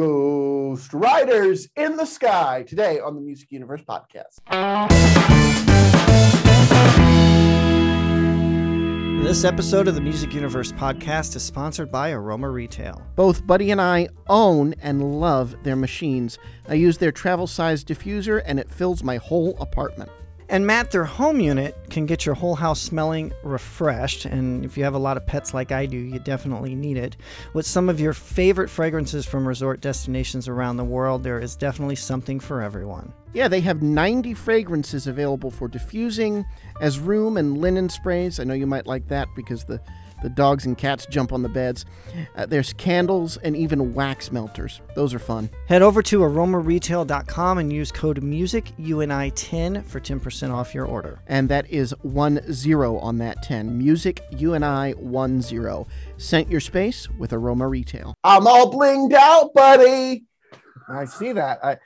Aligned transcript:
Ghost 0.00 0.94
Riders 0.94 1.68
in 1.76 1.94
the 1.94 2.06
Sky 2.06 2.64
today 2.66 3.00
on 3.00 3.14
the 3.14 3.20
Music 3.20 3.52
Universe 3.52 3.82
podcast. 3.82 4.40
This 9.22 9.44
episode 9.44 9.88
of 9.88 9.94
the 9.94 10.00
Music 10.00 10.32
Universe 10.32 10.72
podcast 10.72 11.36
is 11.36 11.42
sponsored 11.42 11.92
by 11.92 12.12
Aroma 12.12 12.48
Retail. 12.48 13.06
Both 13.14 13.46
Buddy 13.46 13.70
and 13.72 13.80
I 13.82 14.08
own 14.30 14.74
and 14.80 15.20
love 15.20 15.54
their 15.64 15.76
machines. 15.76 16.38
I 16.66 16.74
use 16.74 16.96
their 16.96 17.12
travel 17.12 17.46
size 17.46 17.84
diffuser 17.84 18.40
and 18.46 18.58
it 18.58 18.70
fills 18.70 19.04
my 19.04 19.18
whole 19.18 19.54
apartment. 19.60 20.10
And 20.50 20.66
Matt, 20.66 20.90
their 20.90 21.04
home 21.04 21.38
unit 21.38 21.76
can 21.90 22.06
get 22.06 22.26
your 22.26 22.34
whole 22.34 22.56
house 22.56 22.80
smelling 22.82 23.32
refreshed. 23.44 24.24
And 24.24 24.64
if 24.64 24.76
you 24.76 24.82
have 24.82 24.94
a 24.94 24.98
lot 24.98 25.16
of 25.16 25.24
pets 25.24 25.54
like 25.54 25.70
I 25.70 25.86
do, 25.86 25.96
you 25.96 26.18
definitely 26.18 26.74
need 26.74 26.96
it. 26.96 27.16
With 27.54 27.64
some 27.64 27.88
of 27.88 28.00
your 28.00 28.12
favorite 28.12 28.68
fragrances 28.68 29.24
from 29.24 29.46
resort 29.46 29.80
destinations 29.80 30.48
around 30.48 30.76
the 30.76 30.84
world, 30.84 31.22
there 31.22 31.38
is 31.38 31.54
definitely 31.54 31.94
something 31.94 32.40
for 32.40 32.62
everyone. 32.62 33.12
Yeah, 33.32 33.46
they 33.46 33.60
have 33.60 33.80
90 33.80 34.34
fragrances 34.34 35.06
available 35.06 35.52
for 35.52 35.68
diffusing 35.68 36.44
as 36.80 36.98
room 36.98 37.36
and 37.36 37.58
linen 37.58 37.88
sprays. 37.88 38.40
I 38.40 38.44
know 38.44 38.54
you 38.54 38.66
might 38.66 38.88
like 38.88 39.06
that 39.06 39.28
because 39.36 39.64
the 39.64 39.80
the 40.22 40.28
dogs 40.28 40.66
and 40.66 40.76
cats 40.76 41.06
jump 41.06 41.32
on 41.32 41.42
the 41.42 41.48
beds. 41.48 41.84
Uh, 42.36 42.46
there's 42.46 42.72
candles 42.74 43.36
and 43.38 43.56
even 43.56 43.94
wax 43.94 44.30
melters. 44.32 44.80
Those 44.94 45.14
are 45.14 45.18
fun. 45.18 45.50
Head 45.66 45.82
over 45.82 46.02
to 46.02 46.20
aromaretail.com 46.20 47.58
and 47.58 47.72
use 47.72 47.92
code 47.92 48.20
MUSICUNI10 48.22 49.84
for 49.84 50.00
10% 50.00 50.54
off 50.54 50.74
your 50.74 50.86
order. 50.86 51.20
And 51.26 51.48
that 51.48 51.70
is 51.70 51.94
1 52.02 52.52
0 52.52 52.98
on 52.98 53.18
that 53.18 53.42
10. 53.42 53.78
Music 53.78 54.22
UNI 54.36 54.92
1 54.92 55.42
0. 55.42 55.86
Scent 56.16 56.50
your 56.50 56.60
space 56.60 57.08
with 57.10 57.32
Aroma 57.32 57.68
Retail. 57.68 58.14
I'm 58.24 58.46
all 58.46 58.72
blinged 58.72 59.12
out, 59.14 59.54
buddy. 59.54 60.24
I 60.88 61.04
see 61.04 61.32
that. 61.32 61.64
I 61.64 61.78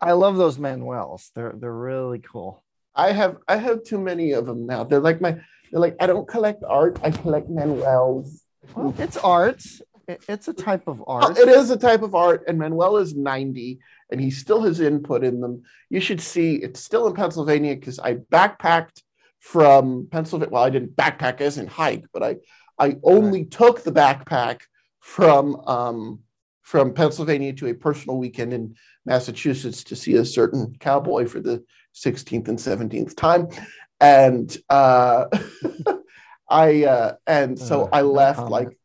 I 0.00 0.12
love 0.12 0.36
those 0.36 0.58
Manuels. 0.58 1.30
They're 1.34 1.54
they're 1.56 1.72
really 1.72 2.20
cool. 2.20 2.64
I 2.94 3.12
have 3.12 3.38
I 3.46 3.56
have 3.56 3.84
too 3.84 3.98
many 3.98 4.32
of 4.32 4.46
them 4.46 4.66
now. 4.66 4.84
They're 4.84 5.00
like 5.00 5.20
my 5.20 5.38
they're 5.70 5.80
like 5.80 5.96
I 6.00 6.06
don't 6.06 6.26
collect 6.26 6.64
art. 6.66 6.98
I 7.02 7.10
collect 7.10 7.48
Manuels. 7.48 8.42
Well, 8.74 8.94
it's 8.98 9.16
art. 9.16 9.62
It's 10.28 10.48
a 10.48 10.52
type 10.52 10.88
of 10.88 11.04
art. 11.06 11.38
It 11.38 11.48
is 11.48 11.70
a 11.70 11.76
type 11.76 12.02
of 12.02 12.14
art, 12.14 12.44
and 12.48 12.58
Manuel 12.58 12.96
is 12.96 13.14
90, 13.14 13.78
and 14.10 14.20
he 14.20 14.30
still 14.30 14.62
has 14.62 14.80
input 14.80 15.22
in 15.22 15.40
them. 15.40 15.62
You 15.88 16.00
should 16.00 16.20
see 16.20 16.56
it's 16.56 16.80
still 16.80 17.06
in 17.06 17.14
Pennsylvania 17.14 17.76
because 17.76 18.00
I 18.00 18.14
backpacked 18.14 19.02
from 19.38 20.08
Pennsylvania. 20.10 20.52
Well, 20.52 20.64
I 20.64 20.70
didn't 20.70 20.96
backpack 20.96 21.40
as 21.40 21.58
in 21.58 21.66
hike, 21.66 22.04
but 22.12 22.22
I 22.22 22.36
I 22.78 22.96
only 23.02 23.42
right. 23.42 23.50
took 23.50 23.82
the 23.82 23.92
backpack 23.92 24.62
from 24.98 25.56
um, 25.66 26.20
from 26.62 26.92
Pennsylvania 26.92 27.52
to 27.54 27.68
a 27.68 27.74
personal 27.74 28.18
weekend 28.18 28.52
in 28.52 28.76
Massachusetts 29.04 29.84
to 29.84 29.96
see 29.96 30.14
a 30.14 30.24
certain 30.24 30.74
cowboy 30.78 31.26
for 31.26 31.40
the 31.40 31.64
16th 31.94 32.48
and 32.48 32.58
17th 32.58 33.16
time. 33.16 33.48
And 34.00 34.56
uh, 34.68 35.26
I 36.48 36.84
uh, 36.84 37.14
and 37.26 37.58
so 37.58 37.88
I 37.92 38.02
left 38.02 38.48
like 38.48 38.76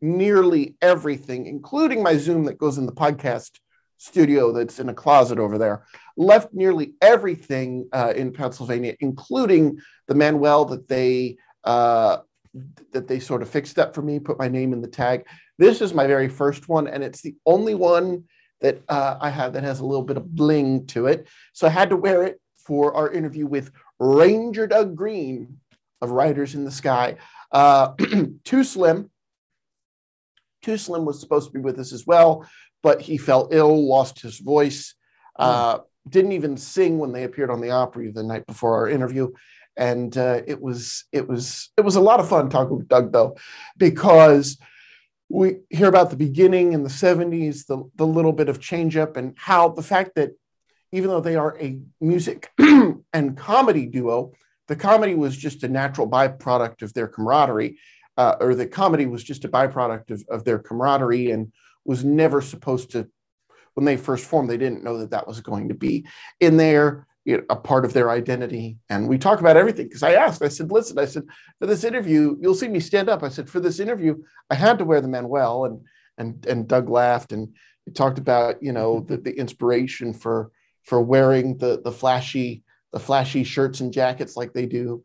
nearly 0.00 0.76
everything, 0.80 1.46
including 1.46 2.02
my 2.02 2.16
Zoom 2.16 2.44
that 2.44 2.58
goes 2.58 2.78
in 2.78 2.86
the 2.86 2.92
podcast 2.92 3.50
studio 3.96 4.50
that's 4.52 4.80
in 4.80 4.88
a 4.88 4.94
closet 4.94 5.38
over 5.38 5.58
there. 5.58 5.84
Left 6.16 6.52
nearly 6.54 6.94
everything 7.02 7.88
uh, 7.92 8.14
in 8.16 8.32
Pennsylvania, 8.32 8.96
including 9.00 9.78
the 10.08 10.14
Manuel 10.14 10.64
that 10.66 10.88
they 10.88 11.36
uh, 11.64 12.18
that 12.92 13.06
they 13.06 13.20
sort 13.20 13.42
of 13.42 13.48
fixed 13.48 13.78
up 13.78 13.94
for 13.94 14.02
me, 14.02 14.18
put 14.18 14.38
my 14.38 14.48
name 14.48 14.72
in 14.72 14.80
the 14.80 14.88
tag. 14.88 15.26
This 15.58 15.80
is 15.80 15.94
my 15.94 16.06
very 16.06 16.28
first 16.28 16.68
one, 16.68 16.88
and 16.88 17.04
it's 17.04 17.22
the 17.22 17.36
only 17.46 17.74
one 17.74 18.24
that 18.60 18.80
uh, 18.88 19.16
I 19.20 19.30
have 19.30 19.52
that 19.52 19.64
has 19.64 19.80
a 19.80 19.86
little 19.86 20.04
bit 20.04 20.16
of 20.16 20.34
bling 20.34 20.86
to 20.88 21.06
it. 21.06 21.28
So 21.52 21.66
I 21.66 21.70
had 21.70 21.90
to 21.90 21.96
wear 21.96 22.24
it 22.24 22.40
for 22.58 22.94
our 22.94 23.10
interview 23.10 23.46
with 23.46 23.70
Ranger 24.00 24.66
Doug 24.66 24.96
Green 24.96 25.58
of 26.00 26.10
Riders 26.10 26.54
in 26.54 26.64
the 26.64 26.70
Sky. 26.70 27.16
Uh, 27.52 27.92
too 28.44 28.64
Slim. 28.64 29.10
Too 30.62 30.76
Slim 30.76 31.04
was 31.04 31.20
supposed 31.20 31.48
to 31.48 31.52
be 31.52 31.60
with 31.60 31.78
us 31.78 31.92
as 31.92 32.06
well, 32.06 32.46
but 32.82 33.00
he 33.00 33.18
fell 33.18 33.48
ill, 33.52 33.86
lost 33.86 34.20
his 34.20 34.38
voice, 34.38 34.94
uh, 35.38 35.78
didn't 36.08 36.32
even 36.32 36.56
sing 36.56 36.98
when 36.98 37.12
they 37.12 37.24
appeared 37.24 37.50
on 37.50 37.60
the 37.60 37.70
Opry 37.70 38.10
the 38.10 38.22
night 38.22 38.46
before 38.46 38.74
our 38.76 38.88
interview. 38.88 39.30
And 39.76 40.16
uh, 40.16 40.42
it 40.46 40.60
was 40.60 41.04
it 41.12 41.28
was 41.28 41.70
it 41.76 41.82
was 41.82 41.96
a 41.96 42.00
lot 42.00 42.20
of 42.20 42.28
fun 42.28 42.50
talking 42.50 42.76
with 42.76 42.88
Doug 42.88 43.12
though, 43.12 43.36
because 43.78 44.58
we 45.30 45.60
hear 45.70 45.88
about 45.88 46.10
the 46.10 46.16
beginning 46.16 46.72
in 46.72 46.82
the 46.82 46.90
70s, 46.90 47.64
the, 47.66 47.88
the 47.94 48.06
little 48.06 48.32
bit 48.32 48.48
of 48.48 48.60
change 48.60 48.96
up, 48.96 49.16
and 49.16 49.34
how 49.38 49.68
the 49.68 49.82
fact 49.82 50.16
that 50.16 50.32
even 50.92 51.10
though 51.10 51.20
they 51.20 51.36
are 51.36 51.56
a 51.60 51.80
music 52.00 52.50
and 52.58 53.36
comedy 53.36 53.86
duo, 53.86 54.32
the 54.68 54.76
comedy 54.76 55.14
was 55.14 55.36
just 55.36 55.62
a 55.62 55.68
natural 55.68 56.08
byproduct 56.08 56.82
of 56.82 56.92
their 56.94 57.08
camaraderie, 57.08 57.78
uh, 58.16 58.36
or 58.40 58.54
the 58.54 58.66
comedy 58.66 59.06
was 59.06 59.24
just 59.24 59.44
a 59.44 59.48
byproduct 59.48 60.10
of, 60.10 60.24
of 60.28 60.44
their 60.44 60.58
camaraderie 60.58 61.30
and 61.30 61.52
was 61.84 62.04
never 62.04 62.40
supposed 62.40 62.90
to, 62.92 63.08
when 63.74 63.84
they 63.84 63.96
first 63.96 64.26
formed, 64.26 64.50
they 64.50 64.56
didn't 64.56 64.84
know 64.84 64.98
that 64.98 65.10
that 65.10 65.26
was 65.26 65.40
going 65.40 65.68
to 65.68 65.74
be 65.74 66.06
in 66.40 66.56
there 66.56 67.06
a 67.26 67.56
part 67.56 67.84
of 67.84 67.92
their 67.92 68.10
identity. 68.10 68.78
And 68.88 69.08
we 69.08 69.18
talk 69.18 69.40
about 69.40 69.56
everything 69.56 69.86
because 69.86 70.02
I 70.02 70.14
asked, 70.14 70.42
I 70.42 70.48
said, 70.48 70.72
listen, 70.72 70.98
I 70.98 71.04
said, 71.04 71.24
for 71.58 71.66
this 71.66 71.84
interview, 71.84 72.36
you'll 72.40 72.54
see 72.54 72.68
me 72.68 72.80
stand 72.80 73.08
up. 73.08 73.22
I 73.22 73.28
said, 73.28 73.48
for 73.48 73.60
this 73.60 73.78
interview, 73.78 74.16
I 74.48 74.54
had 74.54 74.78
to 74.78 74.84
wear 74.84 75.00
the 75.00 75.08
Manuel. 75.08 75.66
And 75.66 75.80
and 76.18 76.46
and 76.46 76.68
Doug 76.68 76.88
laughed 76.88 77.32
and 77.32 77.54
he 77.86 77.92
talked 77.92 78.18
about, 78.18 78.62
you 78.62 78.72
know, 78.72 79.00
the, 79.00 79.16
the 79.16 79.32
inspiration 79.32 80.12
for 80.12 80.50
for 80.84 81.00
wearing 81.00 81.58
the 81.58 81.80
the 81.82 81.92
flashy 81.92 82.62
the 82.92 83.00
flashy 83.00 83.44
shirts 83.44 83.80
and 83.80 83.92
jackets 83.92 84.36
like 84.36 84.52
they 84.52 84.66
do, 84.66 85.02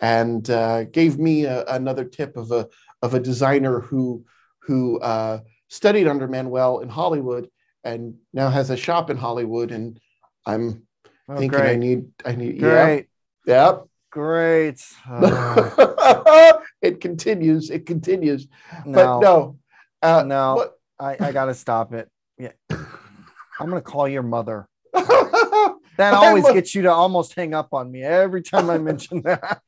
and 0.00 0.48
uh, 0.50 0.84
gave 0.84 1.18
me 1.18 1.44
a, 1.44 1.64
another 1.66 2.04
tip 2.04 2.36
of 2.36 2.50
a 2.50 2.68
of 3.02 3.14
a 3.14 3.20
designer 3.20 3.80
who 3.80 4.24
who 4.60 4.98
uh, 5.00 5.40
studied 5.68 6.08
under 6.08 6.28
Manuel 6.28 6.80
in 6.80 6.88
Hollywood 6.88 7.48
and 7.84 8.14
now 8.32 8.50
has 8.50 8.70
a 8.70 8.76
shop 8.76 9.08
in 9.10 9.16
Hollywood. 9.16 9.70
And 9.70 9.98
I'm 10.46 10.82
Oh, 11.30 11.36
thinking 11.36 11.58
great. 11.58 11.72
I 11.72 11.76
need 11.76 12.06
I 12.24 12.34
need 12.34 12.58
great. 12.58 13.06
Yeah. 13.44 13.70
Yep. 13.70 13.88
Great. 14.10 14.82
Uh, 15.06 16.58
it 16.82 17.00
continues. 17.02 17.70
It 17.70 17.84
continues. 17.84 18.48
No. 18.86 19.20
But 19.20 19.20
no. 19.20 19.58
Uh, 20.00 20.22
no. 20.22 20.54
What? 20.54 20.78
I, 20.98 21.28
I 21.28 21.32
gotta 21.32 21.54
stop 21.54 21.92
it. 21.92 22.08
Yeah. 22.38 22.52
I'm 22.70 23.68
gonna 23.68 23.82
call 23.82 24.08
your 24.08 24.22
mother. 24.22 24.68
that 25.96 26.14
always 26.14 26.46
a, 26.46 26.52
gets 26.52 26.74
you 26.74 26.82
to 26.82 26.90
almost 26.90 27.34
hang 27.34 27.54
up 27.54 27.72
on 27.72 27.90
me 27.90 28.02
every 28.02 28.42
time 28.42 28.70
I 28.70 28.78
mention 28.90 29.22
that. 29.22 29.62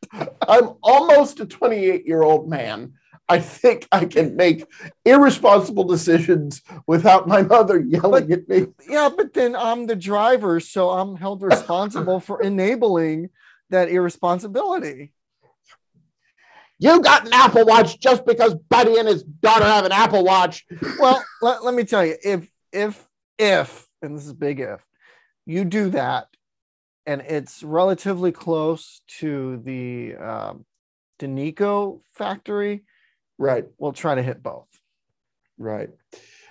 I'm 0.47 0.71
almost 0.83 1.41
a 1.41 1.47
28 1.47 2.07
year 2.07 2.23
old 2.23 2.49
man 2.49 2.95
I 3.31 3.39
think 3.39 3.87
I 3.93 4.07
can 4.07 4.35
make 4.35 4.67
irresponsible 5.05 5.85
decisions 5.85 6.63
without 6.89 7.29
my 7.29 7.43
mother 7.43 7.79
yelling 7.79 8.27
but, 8.27 8.39
at 8.39 8.49
me. 8.49 8.67
Yeah, 8.89 9.09
but 9.17 9.33
then 9.33 9.55
I'm 9.55 9.87
the 9.87 9.95
driver, 9.95 10.59
so 10.59 10.91
I'm 10.91 11.15
held 11.15 11.41
responsible 11.43 12.19
for 12.19 12.43
enabling 12.43 13.31
that 13.71 13.89
irresponsibility. 13.89 15.13
You 16.81 17.01
got 17.01 17.25
an 17.25 17.33
Apple 17.33 17.67
Watch 17.67 18.01
just 18.01 18.27
because 18.27 18.57
Buddy 18.69 18.99
and 18.99 19.07
his 19.07 19.23
daughter 19.23 19.65
have 19.65 19.85
an 19.85 19.93
Apple 19.93 20.25
Watch. 20.25 20.67
Well, 20.99 21.23
let, 21.41 21.63
let 21.65 21.75
me 21.75 21.85
tell 21.85 22.05
you, 22.05 22.17
if 22.25 22.51
if 22.73 23.07
if, 23.39 23.87
and 24.03 24.17
this 24.17 24.27
is 24.27 24.33
big 24.33 24.59
if, 24.59 24.85
you 25.51 25.65
do 25.65 25.91
that, 25.91 26.29
and 27.07 27.21
it's 27.23 27.63
relatively 27.63 28.33
close 28.33 29.03
to 29.19 29.61
the 29.65 30.17
um, 30.17 30.65
Danico 31.19 32.01
factory, 32.13 32.85
Right. 33.41 33.65
We'll 33.79 33.95
try 33.95 34.15
to 34.15 34.23
hit 34.23 34.43
both. 34.43 34.69
Right. 35.57 35.89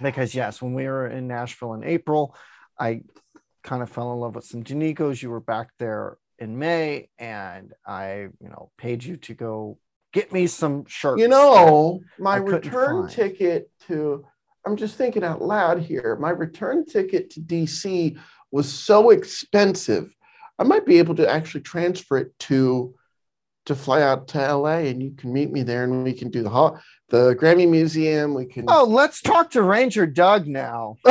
Because 0.02 0.34
yes, 0.34 0.60
when 0.60 0.74
we 0.74 0.88
were 0.88 1.08
in 1.08 1.28
Nashville 1.28 1.76
in 1.76 1.84
April, 1.84 2.36
I 2.80 3.04
kind 3.64 3.84
of 3.84 3.92
fell 3.92 4.12
in 4.12 4.20
love 4.20 4.34
with 4.34 4.46
some 4.46 4.64
Danicos. 4.64 5.22
You 5.22 5.30
were 5.30 5.40
back 5.40 5.70
there 5.78 6.18
in 6.40 6.58
May, 6.58 7.10
and 7.20 7.74
I, 7.86 8.30
you 8.42 8.50
know, 8.50 8.72
paid 8.76 9.04
you 9.04 9.18
to 9.18 9.36
go 9.36 9.78
get 10.14 10.34
me 10.34 10.48
some 10.48 10.86
shirts. 10.88 11.22
You 11.22 11.28
know, 11.28 12.00
my 12.18 12.38
return 12.38 13.04
find. 13.04 13.12
ticket 13.12 13.70
to 13.88 14.26
I'm 14.66 14.76
just 14.76 14.96
thinking 14.96 15.24
out 15.24 15.44
loud 15.44 15.80
here. 15.80 16.18
My 16.20 16.32
return 16.32 16.86
ticket 16.88 17.30
to 17.32 17.40
DC 17.40 18.18
was 18.52 18.72
so 18.72 19.10
expensive. 19.12 20.14
I 20.58 20.64
might 20.64 20.86
be 20.86 21.00
able 21.00 21.16
to 21.16 21.30
actually 21.30 21.62
transfer 21.62 22.18
it 22.18 22.38
to 22.40 22.96
to 23.66 23.76
fly 23.76 24.02
out 24.02 24.28
to 24.30 24.40
LA 24.56 24.78
and 24.90 25.02
you 25.02 25.12
can 25.12 25.32
meet 25.32 25.52
me 25.52 25.62
there 25.62 25.84
and 25.84 26.04
we 26.04 26.14
can 26.14 26.32
do 26.32 26.42
the 26.42 26.50
hall, 26.50 26.80
the 27.10 27.36
Grammy 27.36 27.70
Museum. 27.70 28.34
We 28.34 28.46
can. 28.46 28.66
Oh, 28.68 28.84
let's 28.84 29.22
talk 29.22 29.52
to 29.52 29.62
Ranger 29.62 30.08
Doug 30.08 30.48
now. 30.48 30.98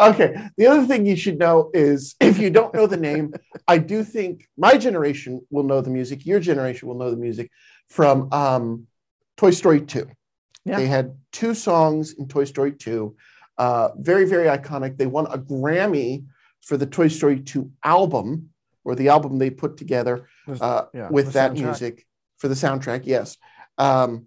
okay. 0.00 0.48
The 0.56 0.66
other 0.66 0.86
thing 0.86 1.04
you 1.04 1.16
should 1.16 1.38
know 1.38 1.70
is 1.74 2.14
if 2.20 2.38
you 2.38 2.50
don't 2.50 2.72
know 2.74 2.86
the 2.86 2.96
name, 2.96 3.34
I 3.66 3.78
do 3.78 4.04
think 4.04 4.48
my 4.56 4.76
generation 4.76 5.44
will 5.50 5.64
know 5.64 5.80
the 5.80 5.90
music. 5.90 6.24
Your 6.24 6.38
generation 6.40 6.86
will 6.88 6.96
know 6.96 7.10
the 7.10 7.16
music 7.16 7.50
from 7.88 8.32
um, 8.32 8.86
Toy 9.36 9.50
Story 9.50 9.80
2. 9.80 10.08
Yeah. 10.64 10.76
They 10.76 10.86
had 10.86 11.16
two 11.32 11.54
songs 11.54 12.12
in 12.12 12.28
Toy 12.28 12.44
Story 12.44 12.72
2. 12.72 13.16
Uh, 13.62 13.90
very, 13.96 14.24
very 14.24 14.46
iconic. 14.46 14.98
They 14.98 15.06
won 15.06 15.26
a 15.26 15.38
Grammy 15.38 16.24
for 16.62 16.76
the 16.76 16.84
Toy 16.84 17.06
Story 17.06 17.38
2 17.38 17.70
album, 17.84 18.50
or 18.82 18.96
the 18.96 19.08
album 19.08 19.38
they 19.38 19.50
put 19.50 19.76
together 19.76 20.26
uh, 20.60 20.86
yeah, 20.92 21.08
with 21.10 21.32
that 21.34 21.52
soundtrack. 21.52 21.62
music 21.62 22.06
for 22.38 22.48
the 22.48 22.56
soundtrack. 22.56 23.02
Yes. 23.04 23.36
Um, 23.78 24.26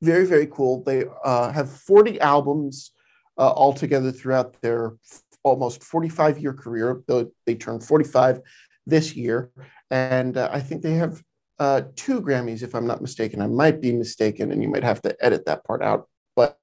very, 0.00 0.24
very 0.24 0.46
cool. 0.46 0.82
They 0.82 1.04
uh, 1.22 1.52
have 1.52 1.70
40 1.70 2.18
albums 2.22 2.92
uh, 3.36 3.52
altogether 3.52 4.12
throughout 4.12 4.56
their 4.62 4.94
almost 5.42 5.84
45 5.84 6.38
year 6.38 6.54
career, 6.54 7.02
though 7.06 7.30
they 7.44 7.54
turned 7.54 7.84
45 7.84 8.40
this 8.86 9.14
year. 9.14 9.50
And 9.90 10.38
uh, 10.38 10.48
I 10.50 10.60
think 10.60 10.80
they 10.80 10.94
have 10.94 11.22
uh, 11.58 11.82
two 11.96 12.22
Grammys, 12.22 12.62
if 12.62 12.74
I'm 12.74 12.86
not 12.86 13.02
mistaken. 13.02 13.42
I 13.42 13.46
might 13.46 13.82
be 13.82 13.92
mistaken, 13.92 14.52
and 14.52 14.62
you 14.62 14.70
might 14.70 14.84
have 14.84 15.02
to 15.02 15.14
edit 15.20 15.44
that 15.44 15.64
part 15.64 15.82
out. 15.82 16.08
But 16.34 16.58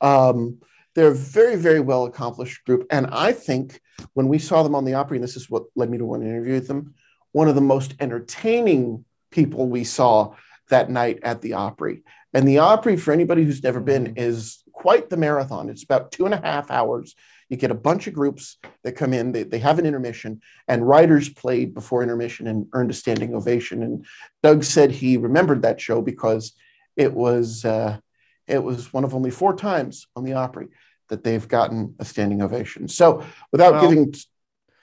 um, 0.00 0.58
they're 0.94 1.08
a 1.08 1.14
very, 1.14 1.56
very 1.56 1.80
well 1.80 2.04
accomplished 2.04 2.64
group. 2.64 2.86
And 2.90 3.06
I 3.06 3.32
think 3.32 3.80
when 4.14 4.28
we 4.28 4.38
saw 4.38 4.62
them 4.62 4.74
on 4.74 4.84
the 4.84 4.94
Opry, 4.94 5.18
and 5.18 5.24
this 5.24 5.36
is 5.36 5.48
what 5.50 5.64
led 5.76 5.90
me 5.90 5.98
to 5.98 6.04
want 6.04 6.22
to 6.22 6.28
interview 6.28 6.60
them, 6.60 6.94
one 7.32 7.48
of 7.48 7.54
the 7.54 7.60
most 7.60 7.94
entertaining 8.00 9.04
people 9.30 9.68
we 9.68 9.84
saw 9.84 10.34
that 10.68 10.90
night 10.90 11.20
at 11.22 11.40
the 11.42 11.54
Opry. 11.54 12.02
And 12.34 12.46
the 12.46 12.58
Opry, 12.58 12.96
for 12.96 13.12
anybody 13.12 13.44
who's 13.44 13.62
never 13.62 13.80
been, 13.80 14.06
mm-hmm. 14.06 14.18
is 14.18 14.62
quite 14.72 15.10
the 15.10 15.16
marathon. 15.16 15.68
It's 15.68 15.84
about 15.84 16.12
two 16.12 16.24
and 16.24 16.34
a 16.34 16.40
half 16.40 16.70
hours. 16.70 17.14
You 17.48 17.56
get 17.56 17.72
a 17.72 17.74
bunch 17.74 18.06
of 18.06 18.14
groups 18.14 18.58
that 18.84 18.92
come 18.92 19.12
in, 19.12 19.32
they, 19.32 19.42
they 19.42 19.58
have 19.58 19.80
an 19.80 19.86
intermission, 19.86 20.40
and 20.68 20.86
Riders 20.86 21.28
played 21.28 21.74
before 21.74 22.02
intermission 22.02 22.46
and 22.46 22.68
earned 22.72 22.92
a 22.92 22.94
standing 22.94 23.34
ovation. 23.34 23.82
And 23.82 24.06
Doug 24.42 24.62
said 24.62 24.92
he 24.92 25.16
remembered 25.16 25.62
that 25.62 25.80
show 25.80 26.00
because 26.00 26.52
it 26.96 27.12
was 27.12 27.64
uh, 27.64 27.98
it 28.50 28.62
was 28.62 28.92
one 28.92 29.04
of 29.04 29.14
only 29.14 29.30
four 29.30 29.54
times 29.54 30.06
on 30.16 30.24
the 30.24 30.34
Opry 30.34 30.68
that 31.08 31.24
they've 31.24 31.46
gotten 31.46 31.94
a 31.98 32.04
standing 32.04 32.42
ovation. 32.42 32.88
So 32.88 33.24
without 33.52 33.74
well, 33.74 33.88
giving, 33.88 34.14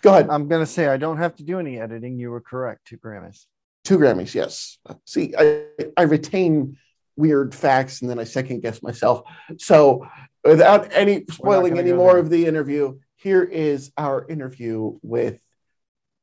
go 0.02 0.12
ahead. 0.12 0.30
I'm 0.30 0.48
going 0.48 0.62
to 0.62 0.72
say 0.72 0.88
I 0.88 0.98
don't 0.98 1.18
have 1.18 1.36
to 1.36 1.44
do 1.44 1.60
any 1.60 1.80
editing. 1.80 2.18
You 2.18 2.32
were 2.32 2.42
correct. 2.42 2.88
Two 2.88 2.98
Grammys. 2.98 3.46
Two 3.84 3.98
Grammys, 3.98 4.34
yes. 4.34 4.78
See, 5.06 5.34
I, 5.38 5.66
I 5.96 6.04
retain 6.04 6.78
weird 7.16 7.54
facts 7.54 8.02
and 8.02 8.10
then 8.10 8.20
I 8.20 8.24
second 8.24 8.62
guess 8.62 8.82
myself. 8.82 9.24
So 9.58 10.08
without 10.44 10.90
any 10.92 11.26
spoiling 11.30 11.78
any 11.78 11.94
more 11.94 12.18
of 12.18 12.30
the 12.30 12.46
interview, 12.46 13.00
here 13.16 13.44
is 13.44 13.92
our 13.98 14.26
interview 14.28 14.98
with 15.02 15.40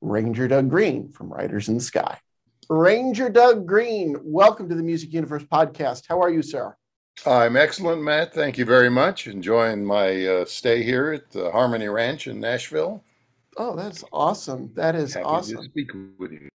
Ranger 0.00 0.48
Doug 0.48 0.70
Green 0.70 1.10
from 1.10 1.32
Riders 1.32 1.68
in 1.68 1.74
the 1.74 1.80
Sky. 1.80 2.18
Ranger 2.68 3.28
Doug 3.28 3.66
Green, 3.66 4.16
welcome 4.22 4.68
to 4.68 4.74
the 4.74 4.82
Music 4.82 5.12
Universe 5.12 5.44
podcast. 5.44 6.04
How 6.08 6.22
are 6.22 6.30
you, 6.30 6.42
sir? 6.42 6.76
I'm 7.26 7.56
excellent, 7.56 8.02
Matt. 8.02 8.34
Thank 8.34 8.58
you 8.58 8.64
very 8.64 8.90
much. 8.90 9.26
Enjoying 9.26 9.84
my 9.84 10.26
uh, 10.26 10.44
stay 10.44 10.82
here 10.82 11.12
at 11.12 11.30
the 11.30 11.50
Harmony 11.50 11.88
Ranch 11.88 12.26
in 12.26 12.40
Nashville. 12.40 13.02
Oh, 13.56 13.76
that's 13.76 14.04
awesome. 14.12 14.70
That 14.74 14.94
is 14.94 15.14
Happy 15.14 15.24
awesome. 15.24 15.56
To 15.58 15.62
speak 15.64 15.90
with 16.18 16.32
you. 16.32 16.48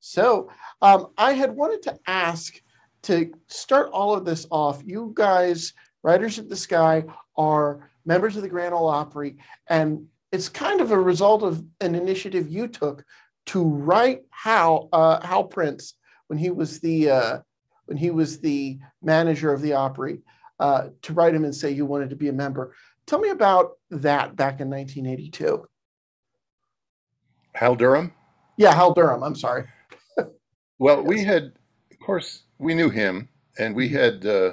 So, 0.00 0.50
um, 0.80 1.08
I 1.18 1.32
had 1.32 1.54
wanted 1.54 1.82
to 1.82 1.98
ask 2.06 2.60
to 3.02 3.32
start 3.48 3.90
all 3.92 4.14
of 4.14 4.24
this 4.24 4.46
off. 4.50 4.82
You 4.84 5.12
guys 5.14 5.72
Riders 6.02 6.38
in 6.38 6.48
the 6.48 6.56
Sky 6.56 7.04
are 7.36 7.90
members 8.04 8.36
of 8.36 8.42
the 8.42 8.48
Grand 8.48 8.72
Ole 8.72 8.88
Opry, 8.88 9.36
and 9.68 10.06
it's 10.30 10.48
kind 10.48 10.80
of 10.80 10.92
a 10.92 10.98
result 10.98 11.42
of 11.42 11.64
an 11.80 11.96
initiative 11.96 12.48
you 12.48 12.68
took 12.68 13.04
to 13.46 13.64
write 13.64 14.22
Hal 14.30 14.88
uh, 14.92 15.26
Hal 15.26 15.44
Prince 15.44 15.94
when 16.28 16.38
he 16.38 16.50
was 16.50 16.78
the 16.78 17.10
uh, 17.10 17.38
when 17.86 17.96
he 17.96 18.10
was 18.10 18.38
the 18.38 18.78
manager 19.02 19.52
of 19.52 19.62
the 19.62 19.72
Opry 19.72 20.20
uh, 20.60 20.88
to 21.02 21.12
write 21.12 21.34
him 21.34 21.44
and 21.44 21.54
say 21.54 21.70
you 21.70 21.86
wanted 21.86 22.10
to 22.10 22.16
be 22.16 22.28
a 22.28 22.32
member. 22.32 22.74
Tell 23.06 23.18
me 23.18 23.30
about 23.30 23.78
that 23.90 24.36
back 24.36 24.60
in 24.60 24.68
1982. 24.68 25.66
Hal 27.54 27.74
Durham. 27.74 28.12
Yeah, 28.56 28.74
Hal 28.74 28.92
Durham. 28.92 29.22
I'm 29.22 29.36
sorry. 29.36 29.64
well, 30.78 30.98
yes. 30.98 31.06
we 31.06 31.24
had, 31.24 31.52
of 31.90 31.98
course, 32.04 32.42
we 32.58 32.74
knew 32.74 32.90
him, 32.90 33.28
and 33.58 33.74
we 33.74 33.88
had 33.88 34.26
uh, 34.26 34.52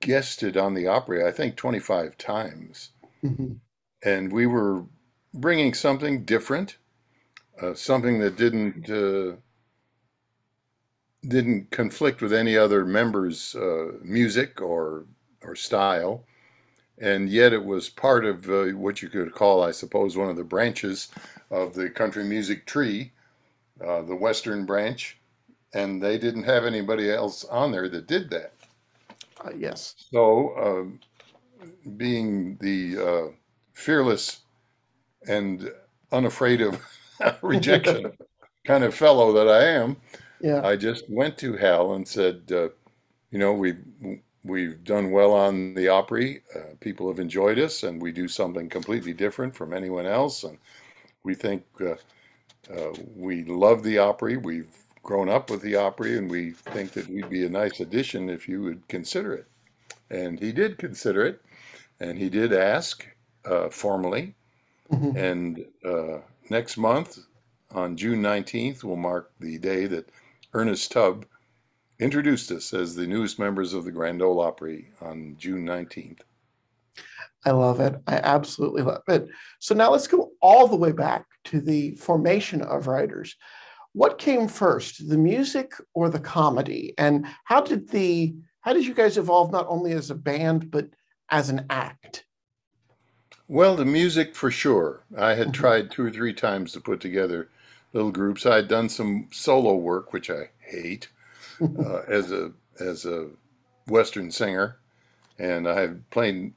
guested 0.00 0.56
on 0.56 0.74
the 0.74 0.86
Opry, 0.86 1.24
I 1.24 1.30
think 1.30 1.56
25 1.56 2.16
times. 2.16 2.90
Mm-hmm. 3.22 3.54
And 4.04 4.32
we 4.32 4.46
were 4.46 4.84
bringing 5.32 5.74
something 5.74 6.24
different, 6.24 6.78
uh, 7.60 7.74
something 7.74 8.18
that 8.20 8.36
didn't 8.36 8.90
uh, 8.90 9.36
didn't 11.28 11.70
conflict 11.70 12.22
with 12.22 12.32
any 12.32 12.56
other 12.56 12.84
member's 12.84 13.54
uh, 13.54 13.92
music 14.02 14.60
or 14.60 15.04
or 15.42 15.54
style, 15.54 16.24
and 16.98 17.28
yet 17.28 17.52
it 17.52 17.64
was 17.64 17.88
part 17.88 18.24
of 18.24 18.48
uh, 18.48 18.64
what 18.68 19.02
you 19.02 19.08
could 19.08 19.34
call, 19.34 19.62
I 19.62 19.72
suppose, 19.72 20.16
one 20.16 20.30
of 20.30 20.36
the 20.36 20.44
branches 20.44 21.08
of 21.50 21.74
the 21.74 21.90
country 21.90 22.24
music 22.24 22.66
tree, 22.66 23.12
uh, 23.84 24.02
the 24.02 24.16
Western 24.16 24.64
branch, 24.64 25.18
and 25.74 26.02
they 26.02 26.16
didn't 26.18 26.44
have 26.44 26.64
anybody 26.64 27.10
else 27.10 27.44
on 27.44 27.72
there 27.72 27.88
that 27.88 28.06
did 28.06 28.30
that. 28.30 28.54
Uh, 29.44 29.50
yes. 29.56 29.94
So, 30.10 30.56
um, 30.56 31.00
being 31.96 32.56
the 32.60 32.98
uh, 32.98 33.32
fearless 33.74 34.40
and 35.28 35.70
unafraid 36.12 36.60
of 36.60 36.80
rejection 37.42 38.12
kind 38.64 38.84
of 38.84 38.94
fellow 38.94 39.32
that 39.32 39.48
I 39.48 39.64
am, 39.64 39.96
yeah. 40.44 40.60
I 40.62 40.76
just 40.76 41.08
went 41.08 41.38
to 41.38 41.56
Hal 41.56 41.94
and 41.94 42.06
said, 42.06 42.42
uh, 42.52 42.68
you 43.30 43.38
know, 43.38 43.54
we've 43.54 43.82
we've 44.44 44.84
done 44.84 45.10
well 45.10 45.32
on 45.32 45.72
the 45.72 45.88
Opry. 45.88 46.42
Uh, 46.54 46.74
people 46.80 47.08
have 47.08 47.18
enjoyed 47.18 47.58
us, 47.58 47.82
and 47.82 48.00
we 48.00 48.12
do 48.12 48.28
something 48.28 48.68
completely 48.68 49.14
different 49.14 49.56
from 49.56 49.72
anyone 49.72 50.04
else. 50.04 50.44
And 50.44 50.58
we 51.22 51.34
think 51.34 51.64
uh, 51.80 51.94
uh, 52.70 52.92
we 53.16 53.44
love 53.44 53.82
the 53.82 53.96
Opry. 53.96 54.36
We've 54.36 54.68
grown 55.02 55.30
up 55.30 55.48
with 55.48 55.62
the 55.62 55.76
Opry, 55.76 56.18
and 56.18 56.30
we 56.30 56.50
think 56.50 56.92
that 56.92 57.08
we'd 57.08 57.30
be 57.30 57.46
a 57.46 57.48
nice 57.48 57.80
addition 57.80 58.28
if 58.28 58.46
you 58.46 58.62
would 58.62 58.86
consider 58.86 59.32
it. 59.32 59.46
And 60.10 60.38
he 60.38 60.52
did 60.52 60.76
consider 60.76 61.24
it, 61.24 61.40
and 62.00 62.18
he 62.18 62.28
did 62.28 62.52
ask 62.52 63.06
uh, 63.46 63.70
formally. 63.70 64.34
Mm-hmm. 64.92 65.16
And 65.16 65.64
uh, 65.82 66.18
next 66.50 66.76
month, 66.76 67.18
on 67.70 67.96
June 67.96 68.20
19th, 68.20 68.84
will 68.84 68.96
mark 68.96 69.32
the 69.40 69.56
day 69.56 69.86
that 69.86 70.10
Ernest 70.54 70.92
Tubb 70.92 71.26
introduced 71.98 72.50
us 72.52 72.72
as 72.72 72.94
the 72.94 73.06
newest 73.06 73.38
members 73.38 73.74
of 73.74 73.84
the 73.84 73.90
Grand 73.90 74.22
Ole 74.22 74.40
Opry 74.40 74.90
on 75.00 75.36
June 75.38 75.66
19th. 75.66 76.20
I 77.44 77.50
love 77.50 77.80
it. 77.80 77.96
I 78.06 78.16
absolutely 78.16 78.82
love 78.82 79.02
it. 79.08 79.28
So 79.58 79.74
now 79.74 79.90
let's 79.90 80.06
go 80.06 80.30
all 80.40 80.66
the 80.66 80.76
way 80.76 80.92
back 80.92 81.26
to 81.44 81.60
the 81.60 81.94
formation 81.96 82.62
of 82.62 82.86
Riders. 82.86 83.36
what 83.92 84.18
came 84.18 84.48
first 84.48 85.08
the 85.08 85.18
music 85.18 85.72
or 85.94 86.10
the 86.10 86.20
comedy 86.20 86.94
and 86.98 87.26
how 87.44 87.60
did 87.60 87.88
the 87.90 88.34
how 88.60 88.72
did 88.72 88.84
you 88.84 88.94
guys 88.94 89.16
evolve 89.16 89.52
not 89.52 89.66
only 89.68 89.92
as 89.92 90.10
a 90.10 90.14
band 90.14 90.70
but 90.70 90.88
as 91.30 91.48
an 91.48 91.64
act 91.70 92.24
well 93.46 93.76
the 93.76 93.84
music 93.84 94.34
for 94.34 94.50
sure 94.50 95.04
i 95.16 95.34
had 95.34 95.48
mm-hmm. 95.48 95.62
tried 95.62 95.90
two 95.90 96.04
or 96.04 96.10
three 96.10 96.32
times 96.34 96.72
to 96.72 96.80
put 96.80 97.00
together 97.00 97.48
little 97.94 98.12
groups 98.12 98.46
i 98.46 98.56
had 98.56 98.68
done 98.68 98.90
some 98.90 99.28
solo 99.32 99.76
work 99.76 100.12
which 100.12 100.30
i 100.30 100.50
hate 100.60 101.08
uh, 101.80 102.02
as 102.08 102.32
a 102.32 102.52
as 102.80 103.06
a 103.06 103.28
western 103.88 104.30
singer 104.30 104.78
and 105.38 105.68
i 105.68 105.88
played 106.10 106.52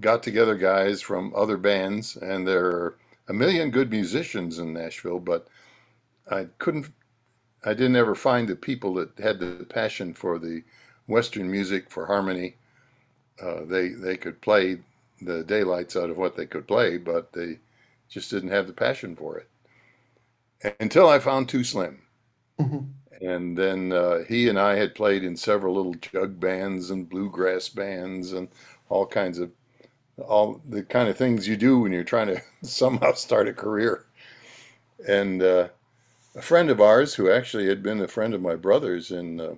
got 0.00 0.22
together 0.22 0.56
guys 0.56 1.02
from 1.02 1.32
other 1.36 1.58
bands 1.58 2.16
and 2.16 2.48
there 2.48 2.66
are 2.66 2.98
a 3.28 3.34
million 3.34 3.70
good 3.70 3.90
musicians 3.90 4.58
in 4.58 4.74
nashville 4.74 5.20
but 5.20 5.48
I 6.30 6.46
couldn't, 6.58 6.92
I 7.64 7.74
didn't 7.74 7.96
ever 7.96 8.16
find 8.16 8.48
the 8.48 8.56
people 8.56 8.94
that 8.96 9.18
had 9.18 9.40
the 9.40 9.66
passion 9.68 10.14
for 10.14 10.38
the 10.38 10.64
Western 11.08 11.50
music, 11.50 11.90
for 11.90 12.06
harmony. 12.06 12.56
Uh, 13.42 13.64
they 13.66 13.90
they 13.90 14.16
could 14.16 14.40
play 14.42 14.80
the 15.22 15.44
daylights 15.44 15.96
out 15.96 16.10
of 16.10 16.18
what 16.18 16.36
they 16.36 16.46
could 16.46 16.68
play, 16.68 16.98
but 16.98 17.34
they 17.34 17.60
just 18.08 18.30
didn't 18.30 18.50
have 18.50 18.68
the 18.68 18.74
passion 18.74 19.16
for 19.16 19.38
it. 19.38 19.49
Until 20.78 21.08
I 21.08 21.18
found 21.18 21.48
Too 21.48 21.64
Slim. 21.64 22.02
Mm-hmm. 22.58 23.26
And 23.26 23.56
then 23.56 23.92
uh, 23.92 24.24
he 24.28 24.48
and 24.48 24.58
I 24.58 24.76
had 24.76 24.94
played 24.94 25.24
in 25.24 25.36
several 25.36 25.74
little 25.74 25.94
jug 25.94 26.40
bands 26.40 26.90
and 26.90 27.08
bluegrass 27.08 27.68
bands 27.68 28.32
and 28.32 28.48
all 28.88 29.06
kinds 29.06 29.38
of 29.38 29.50
all 30.18 30.60
the 30.68 30.82
kind 30.82 31.08
of 31.08 31.16
things 31.16 31.48
you 31.48 31.56
do 31.56 31.80
when 31.80 31.92
you're 31.92 32.04
trying 32.04 32.28
to 32.28 32.40
somehow 32.62 33.12
start 33.12 33.48
a 33.48 33.52
career. 33.52 34.06
And 35.08 35.42
uh, 35.42 35.68
a 36.36 36.42
friend 36.42 36.70
of 36.70 36.80
ours 36.80 37.14
who 37.14 37.30
actually 37.30 37.68
had 37.68 37.82
been 37.82 38.00
a 38.00 38.08
friend 38.08 38.34
of 38.34 38.42
my 38.42 38.54
brother's 38.56 39.10
in 39.10 39.40
uh, 39.40 39.54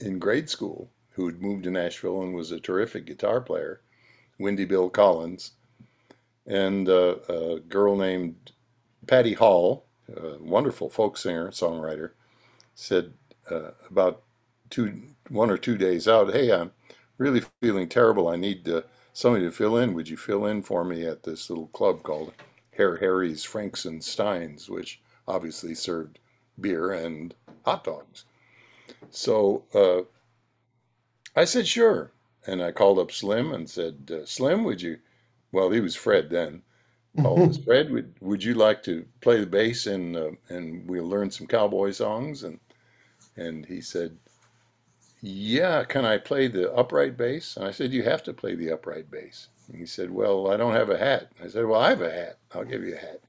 in 0.00 0.18
grade 0.18 0.48
school, 0.48 0.90
who 1.10 1.26
had 1.26 1.42
moved 1.42 1.64
to 1.64 1.70
Nashville 1.70 2.22
and 2.22 2.34
was 2.34 2.52
a 2.52 2.60
terrific 2.60 3.06
guitar 3.06 3.40
player, 3.40 3.80
Windy 4.38 4.64
Bill 4.64 4.88
Collins, 4.88 5.52
and 6.46 6.88
uh, 6.88 7.16
a 7.28 7.60
girl 7.60 7.96
named 7.96 8.52
Patty 9.06 9.34
Hall, 9.34 9.86
a 10.16 10.38
wonderful 10.40 10.88
folk 10.88 11.16
singer 11.16 11.50
songwriter, 11.50 12.10
said 12.74 13.12
uh, 13.50 13.72
about 13.88 14.22
two 14.70 15.02
one 15.28 15.50
or 15.50 15.58
two 15.58 15.76
days 15.76 16.08
out, 16.08 16.32
hey, 16.32 16.52
I'm 16.52 16.72
really 17.18 17.42
feeling 17.62 17.88
terrible. 17.88 18.28
I 18.28 18.36
need 18.36 18.68
uh, 18.68 18.82
somebody 19.12 19.44
to 19.44 19.50
fill 19.50 19.76
in. 19.76 19.94
Would 19.94 20.08
you 20.08 20.16
fill 20.16 20.46
in 20.46 20.62
for 20.62 20.84
me 20.84 21.06
at 21.06 21.22
this 21.22 21.50
little 21.50 21.68
club 21.68 22.02
called 22.02 22.32
Herr 22.72 22.96
Harry's 22.96 23.44
Franks 23.44 23.84
and 23.84 24.02
Steins, 24.02 24.68
which 24.68 25.00
obviously 25.28 25.74
served 25.74 26.18
beer 26.58 26.92
and 26.92 27.34
hot 27.64 27.84
dogs. 27.84 28.24
So 29.10 29.64
uh, 29.74 30.02
I 31.38 31.44
said, 31.44 31.66
sure. 31.66 32.12
And 32.46 32.62
I 32.62 32.72
called 32.72 32.98
up 32.98 33.12
Slim 33.12 33.52
and 33.52 33.68
said, 33.68 34.10
uh, 34.10 34.24
Slim, 34.24 34.64
would 34.64 34.80
you? 34.80 34.98
Well, 35.52 35.70
he 35.70 35.80
was 35.80 35.94
Fred 35.94 36.30
then. 36.30 36.62
Called 37.18 37.48
us, 37.50 37.58
Fred, 37.58 37.90
would 37.92 38.14
would 38.20 38.44
you 38.44 38.54
like 38.54 38.82
to 38.84 39.04
play 39.20 39.40
the 39.40 39.46
bass 39.46 39.86
and 39.86 40.16
uh, 40.16 40.30
and 40.48 40.88
we'll 40.88 41.08
learn 41.08 41.30
some 41.30 41.46
cowboy 41.46 41.92
songs? 41.92 42.44
And 42.44 42.60
and 43.36 43.66
he 43.66 43.80
said, 43.80 44.16
yeah, 45.22 45.84
can 45.84 46.04
I 46.04 46.18
play 46.18 46.48
the 46.48 46.72
upright 46.72 47.16
bass? 47.16 47.56
And 47.56 47.66
I 47.66 47.70
said, 47.72 47.92
you 47.92 48.02
have 48.04 48.22
to 48.24 48.32
play 48.32 48.54
the 48.54 48.72
upright 48.72 49.10
bass. 49.10 49.48
And 49.68 49.76
he 49.78 49.86
said, 49.86 50.10
well, 50.10 50.50
I 50.50 50.56
don't 50.56 50.74
have 50.74 50.90
a 50.90 50.98
hat. 50.98 51.32
I 51.42 51.48
said, 51.48 51.66
well, 51.66 51.80
I 51.80 51.90
have 51.90 52.02
a 52.02 52.10
hat. 52.10 52.38
I'll 52.54 52.64
give 52.64 52.82
you 52.82 52.94
a 52.94 52.98
hat. 52.98 53.20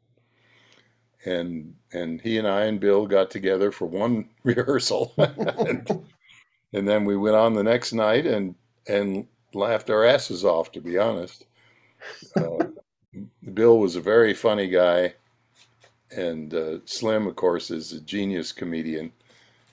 And 1.25 1.75
and 1.93 2.21
he 2.21 2.37
and 2.37 2.47
I 2.47 2.65
and 2.65 2.79
Bill 2.79 3.05
got 3.07 3.29
together 3.29 3.71
for 3.71 3.85
one 3.85 4.29
rehearsal, 4.43 5.13
and, 5.17 6.03
and 6.73 6.87
then 6.87 7.05
we 7.05 7.15
went 7.15 7.35
on 7.35 7.53
the 7.53 7.63
next 7.63 7.93
night 7.93 8.25
and 8.25 8.55
and 8.87 9.27
laughed 9.53 9.91
our 9.91 10.03
asses 10.03 10.43
off. 10.43 10.71
To 10.71 10.81
be 10.81 10.97
honest, 10.97 11.45
uh, 12.35 12.65
Bill 13.53 13.79
was 13.79 13.95
a 13.95 14.01
very 14.01 14.33
funny 14.33 14.67
guy, 14.67 15.13
and 16.15 16.53
uh, 16.53 16.77
Slim, 16.85 17.27
of 17.27 17.35
course, 17.35 17.71
is 17.71 17.91
a 17.91 17.99
genius 17.99 18.51
comedian. 18.51 19.11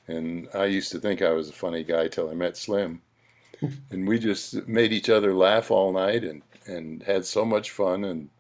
And 0.07 0.49
I 0.55 0.65
used 0.65 0.91
to 0.93 0.99
think 0.99 1.21
I 1.21 1.33
was 1.33 1.51
a 1.51 1.53
funny 1.53 1.85
guy 1.85 2.09
till 2.09 2.31
I 2.31 2.35
met 2.35 2.57
Slim. 2.57 3.03
and 3.91 4.09
we 4.09 4.19
just 4.19 4.67
made 4.67 4.93
each 4.93 5.11
other 5.11 5.35
laugh 5.35 5.71
all 5.71 5.93
night 5.93 6.25
and, 6.25 6.43
and 6.67 7.03
had 7.03 7.27
so 7.27 7.45
much 7.45 7.71
fun 7.71 8.05
and 8.05 8.31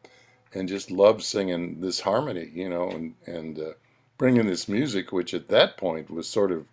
and 0.54 0.68
just 0.68 0.90
loved 0.90 1.22
singing 1.22 1.80
this 1.80 2.00
harmony, 2.00 2.50
you 2.54 2.68
know, 2.68 2.88
and, 2.88 3.14
and 3.26 3.58
uh, 3.58 3.72
bringing 4.16 4.46
this 4.46 4.68
music, 4.68 5.12
which 5.12 5.34
at 5.34 5.48
that 5.48 5.76
point 5.76 6.10
was 6.10 6.28
sort 6.28 6.50
of 6.50 6.64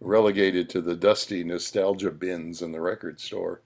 relegated 0.00 0.68
to 0.70 0.80
the 0.80 0.96
dusty 0.96 1.44
nostalgia 1.44 2.10
bins 2.10 2.62
in 2.62 2.72
the 2.72 2.80
record 2.80 3.20
store. 3.20 3.60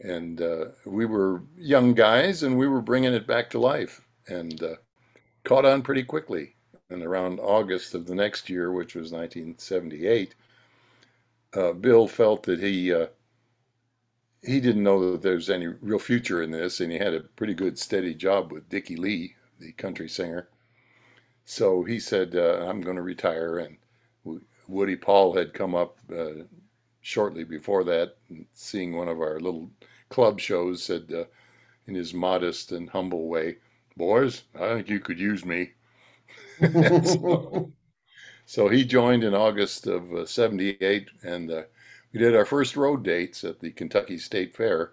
And 0.00 0.40
uh, 0.40 0.66
we 0.84 1.06
were 1.06 1.42
young 1.56 1.94
guys 1.94 2.42
and 2.42 2.56
we 2.58 2.68
were 2.68 2.80
bringing 2.80 3.14
it 3.14 3.26
back 3.26 3.50
to 3.50 3.58
life 3.58 4.00
and 4.28 4.62
uh, 4.62 4.76
caught 5.44 5.64
on 5.64 5.82
pretty 5.82 6.04
quickly 6.04 6.54
and 6.90 7.02
around 7.02 7.40
August 7.40 7.94
of 7.94 8.06
the 8.06 8.14
next 8.14 8.48
year, 8.48 8.72
which 8.72 8.94
was 8.94 9.12
1978, 9.12 10.34
uh, 11.54 11.72
Bill 11.72 12.08
felt 12.08 12.44
that 12.44 12.60
he 12.60 12.92
uh, 12.92 13.06
he 14.42 14.60
didn't 14.60 14.84
know 14.84 15.12
that 15.12 15.22
there 15.22 15.34
was 15.34 15.50
any 15.50 15.66
real 15.66 15.98
future 15.98 16.42
in 16.42 16.50
this, 16.50 16.80
and 16.80 16.92
he 16.92 16.98
had 16.98 17.14
a 17.14 17.20
pretty 17.20 17.54
good 17.54 17.78
steady 17.78 18.14
job 18.14 18.52
with 18.52 18.68
Dickie 18.68 18.96
Lee, 18.96 19.34
the 19.58 19.72
country 19.72 20.08
singer. 20.08 20.48
So 21.44 21.84
he 21.84 21.98
said, 21.98 22.34
uh, 22.34 22.66
"I'm 22.68 22.80
going 22.80 22.96
to 22.96 23.02
retire." 23.02 23.58
And 23.58 23.78
Woody 24.68 24.96
Paul 24.96 25.34
had 25.34 25.54
come 25.54 25.74
up 25.74 25.98
uh, 26.12 26.44
shortly 27.00 27.44
before 27.44 27.84
that, 27.84 28.16
seeing 28.52 28.96
one 28.96 29.08
of 29.08 29.20
our 29.20 29.40
little 29.40 29.70
club 30.08 30.40
shows, 30.40 30.82
said 30.82 31.12
uh, 31.14 31.24
in 31.86 31.94
his 31.94 32.14
modest 32.14 32.72
and 32.72 32.90
humble 32.90 33.28
way, 33.28 33.56
"Boys, 33.96 34.44
I 34.54 34.74
think 34.74 34.88
you 34.88 35.00
could 35.00 35.18
use 35.18 35.44
me." 35.44 35.72
so, 37.04 37.72
so, 38.46 38.68
he 38.68 38.84
joined 38.84 39.24
in 39.24 39.34
August 39.34 39.86
of 39.86 40.12
uh, 40.12 40.26
78, 40.26 41.08
and 41.22 41.50
uh, 41.50 41.62
we 42.12 42.20
did 42.20 42.34
our 42.34 42.44
first 42.44 42.76
road 42.76 43.04
dates 43.04 43.44
at 43.44 43.60
the 43.60 43.70
Kentucky 43.70 44.18
State 44.18 44.56
Fair. 44.56 44.92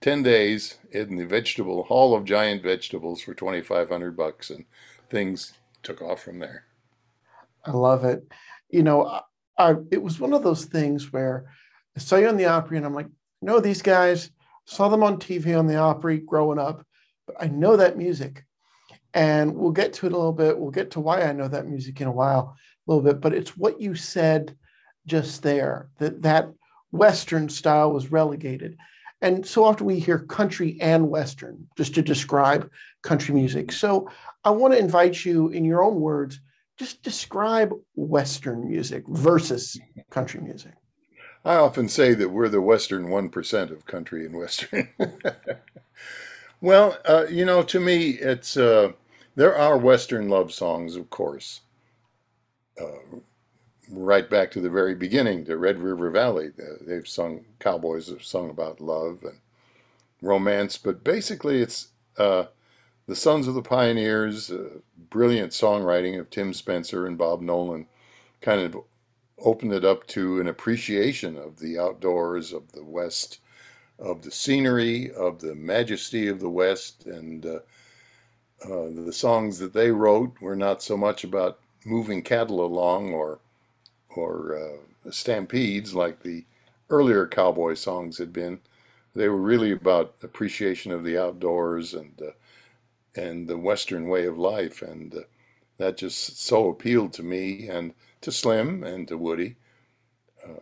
10 0.00 0.22
days 0.22 0.78
in 0.92 1.16
the 1.16 1.26
vegetable 1.26 1.82
hall 1.82 2.16
of 2.16 2.24
giant 2.24 2.62
vegetables 2.62 3.20
for 3.20 3.34
2500 3.34 4.16
bucks 4.16 4.48
and 4.48 4.64
things 5.10 5.52
took 5.82 6.00
off 6.00 6.22
from 6.22 6.38
there 6.38 6.64
i 7.66 7.70
love 7.70 8.04
it 8.04 8.26
you 8.70 8.82
know 8.82 9.20
I, 9.60 9.74
it 9.90 10.02
was 10.02 10.18
one 10.18 10.32
of 10.32 10.42
those 10.42 10.64
things 10.64 11.12
where 11.12 11.50
i 11.96 12.00
saw 12.00 12.16
you 12.16 12.28
on 12.28 12.36
the 12.36 12.46
opry 12.46 12.76
and 12.76 12.86
i'm 12.86 12.94
like 12.94 13.08
no 13.42 13.60
these 13.60 13.82
guys 13.82 14.30
saw 14.64 14.88
them 14.88 15.02
on 15.02 15.18
tv 15.18 15.58
on 15.58 15.66
the 15.66 15.76
opry 15.76 16.18
growing 16.18 16.58
up 16.58 16.84
but 17.26 17.36
i 17.40 17.46
know 17.46 17.76
that 17.76 17.96
music 17.96 18.44
and 19.14 19.54
we'll 19.54 19.72
get 19.72 19.92
to 19.94 20.06
it 20.06 20.12
a 20.12 20.16
little 20.16 20.32
bit. 20.32 20.58
We'll 20.58 20.70
get 20.70 20.92
to 20.92 21.00
why 21.00 21.22
I 21.22 21.32
know 21.32 21.48
that 21.48 21.66
music 21.66 22.00
in 22.00 22.06
a 22.06 22.12
while, 22.12 22.56
a 22.86 22.90
little 22.90 23.02
bit. 23.02 23.20
But 23.20 23.34
it's 23.34 23.56
what 23.56 23.80
you 23.80 23.94
said 23.94 24.56
just 25.06 25.42
there 25.42 25.88
that 25.98 26.22
that 26.22 26.48
Western 26.92 27.48
style 27.48 27.92
was 27.92 28.12
relegated. 28.12 28.76
And 29.22 29.44
so 29.44 29.64
often 29.64 29.86
we 29.86 29.98
hear 29.98 30.18
country 30.18 30.78
and 30.80 31.10
Western 31.10 31.66
just 31.76 31.94
to 31.94 32.02
describe 32.02 32.70
country 33.02 33.34
music. 33.34 33.70
So 33.72 34.10
I 34.44 34.50
want 34.50 34.72
to 34.72 34.80
invite 34.80 35.24
you, 35.24 35.48
in 35.48 35.64
your 35.64 35.82
own 35.82 36.00
words, 36.00 36.40
just 36.80 37.02
describe 37.02 37.74
Western 37.94 38.66
music 38.66 39.06
versus 39.06 39.78
country 40.08 40.40
music. 40.40 40.72
I 41.44 41.56
often 41.56 41.90
say 41.90 42.14
that 42.14 42.30
we're 42.30 42.48
the 42.48 42.62
Western 42.62 43.08
1% 43.08 43.70
of 43.70 43.84
country 43.84 44.24
and 44.24 44.34
Western. 44.34 44.88
well, 46.62 46.96
uh, 47.04 47.26
you 47.28 47.44
know, 47.44 47.62
to 47.64 47.78
me, 47.78 48.12
it's. 48.12 48.56
Uh, 48.56 48.92
there 49.36 49.54
are 49.54 49.76
Western 49.76 50.30
love 50.30 50.52
songs, 50.52 50.96
of 50.96 51.10
course. 51.10 51.60
Uh, 52.80 53.18
right 53.90 54.30
back 54.30 54.50
to 54.52 54.60
the 54.62 54.70
very 54.70 54.94
beginning, 54.94 55.44
to 55.44 55.58
Red 55.58 55.80
River 55.80 56.08
Valley. 56.08 56.50
They've 56.80 57.06
sung, 57.06 57.44
cowboys 57.58 58.08
have 58.08 58.24
sung 58.24 58.48
about 58.48 58.80
love 58.80 59.22
and 59.22 59.40
romance, 60.22 60.78
but 60.78 61.04
basically 61.04 61.60
it's 61.60 61.88
uh, 62.16 62.44
the 63.10 63.16
Sons 63.16 63.48
of 63.48 63.54
the 63.54 63.60
Pioneers, 63.62 64.52
uh, 64.52 64.68
brilliant 65.10 65.50
songwriting 65.50 66.20
of 66.20 66.30
Tim 66.30 66.54
Spencer 66.54 67.08
and 67.08 67.18
Bob 67.18 67.40
Nolan, 67.40 67.88
kind 68.40 68.60
of 68.60 68.84
opened 69.40 69.72
it 69.72 69.84
up 69.84 70.06
to 70.06 70.40
an 70.40 70.46
appreciation 70.46 71.36
of 71.36 71.58
the 71.58 71.76
outdoors, 71.76 72.52
of 72.52 72.70
the 72.70 72.84
West, 72.84 73.40
of 73.98 74.22
the 74.22 74.30
scenery, 74.30 75.12
of 75.12 75.40
the 75.40 75.56
majesty 75.56 76.28
of 76.28 76.38
the 76.38 76.48
West, 76.48 77.04
and 77.06 77.44
uh, 77.44 77.58
uh, 78.64 78.90
the 79.04 79.12
songs 79.12 79.58
that 79.58 79.72
they 79.72 79.90
wrote 79.90 80.40
were 80.40 80.54
not 80.54 80.80
so 80.80 80.96
much 80.96 81.24
about 81.24 81.58
moving 81.84 82.22
cattle 82.22 82.64
along 82.64 83.12
or 83.12 83.40
or 84.10 84.56
uh, 84.56 85.10
stampedes 85.10 85.96
like 85.96 86.22
the 86.22 86.44
earlier 86.90 87.26
cowboy 87.26 87.74
songs 87.74 88.18
had 88.18 88.32
been. 88.32 88.60
They 89.16 89.28
were 89.28 89.36
really 89.36 89.72
about 89.72 90.14
appreciation 90.22 90.92
of 90.92 91.02
the 91.02 91.18
outdoors 91.18 91.92
and 91.92 92.12
uh, 92.22 92.30
and 93.14 93.48
the 93.48 93.58
Western 93.58 94.08
way 94.08 94.26
of 94.26 94.38
life, 94.38 94.82
and 94.82 95.14
uh, 95.14 95.20
that 95.78 95.96
just 95.96 96.40
so 96.40 96.68
appealed 96.68 97.12
to 97.14 97.22
me 97.22 97.68
and 97.68 97.94
to 98.20 98.30
Slim 98.30 98.84
and 98.84 99.08
to 99.08 99.16
Woody. 99.16 99.56
Uh, 100.44 100.60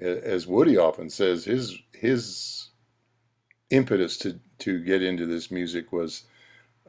as 0.00 0.46
Woody 0.46 0.76
often 0.76 1.10
says, 1.10 1.44
his 1.44 1.78
his 1.92 2.68
impetus 3.70 4.16
to 4.18 4.38
to 4.58 4.78
get 4.82 5.02
into 5.02 5.26
this 5.26 5.50
music 5.50 5.92
was 5.92 6.24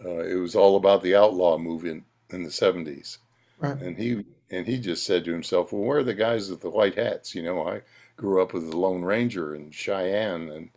uh, 0.03 0.19
it 0.19 0.35
was 0.35 0.55
all 0.55 0.75
about 0.75 1.01
the 1.03 1.15
outlaw 1.15 1.57
movement 1.57 2.03
in 2.29 2.43
the 2.43 2.49
70s. 2.49 3.17
Right. 3.59 3.79
And 3.79 3.97
he 3.97 4.25
and 4.49 4.67
he 4.67 4.77
just 4.77 5.05
said 5.05 5.25
to 5.25 5.31
himself, 5.31 5.71
"Well, 5.71 5.83
where 5.83 5.99
are 5.99 6.03
the 6.03 6.13
guys 6.13 6.49
with 6.49 6.61
the 6.61 6.69
white 6.69 6.95
hats? 6.95 7.33
You 7.33 7.43
know, 7.43 7.67
I 7.67 7.81
grew 8.17 8.41
up 8.41 8.53
with 8.53 8.69
the 8.69 8.77
Lone 8.77 9.03
Ranger 9.03 9.55
and 9.55 9.73
Cheyenne 9.73 10.49
and 10.49 10.69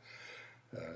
uh, 0.76 0.95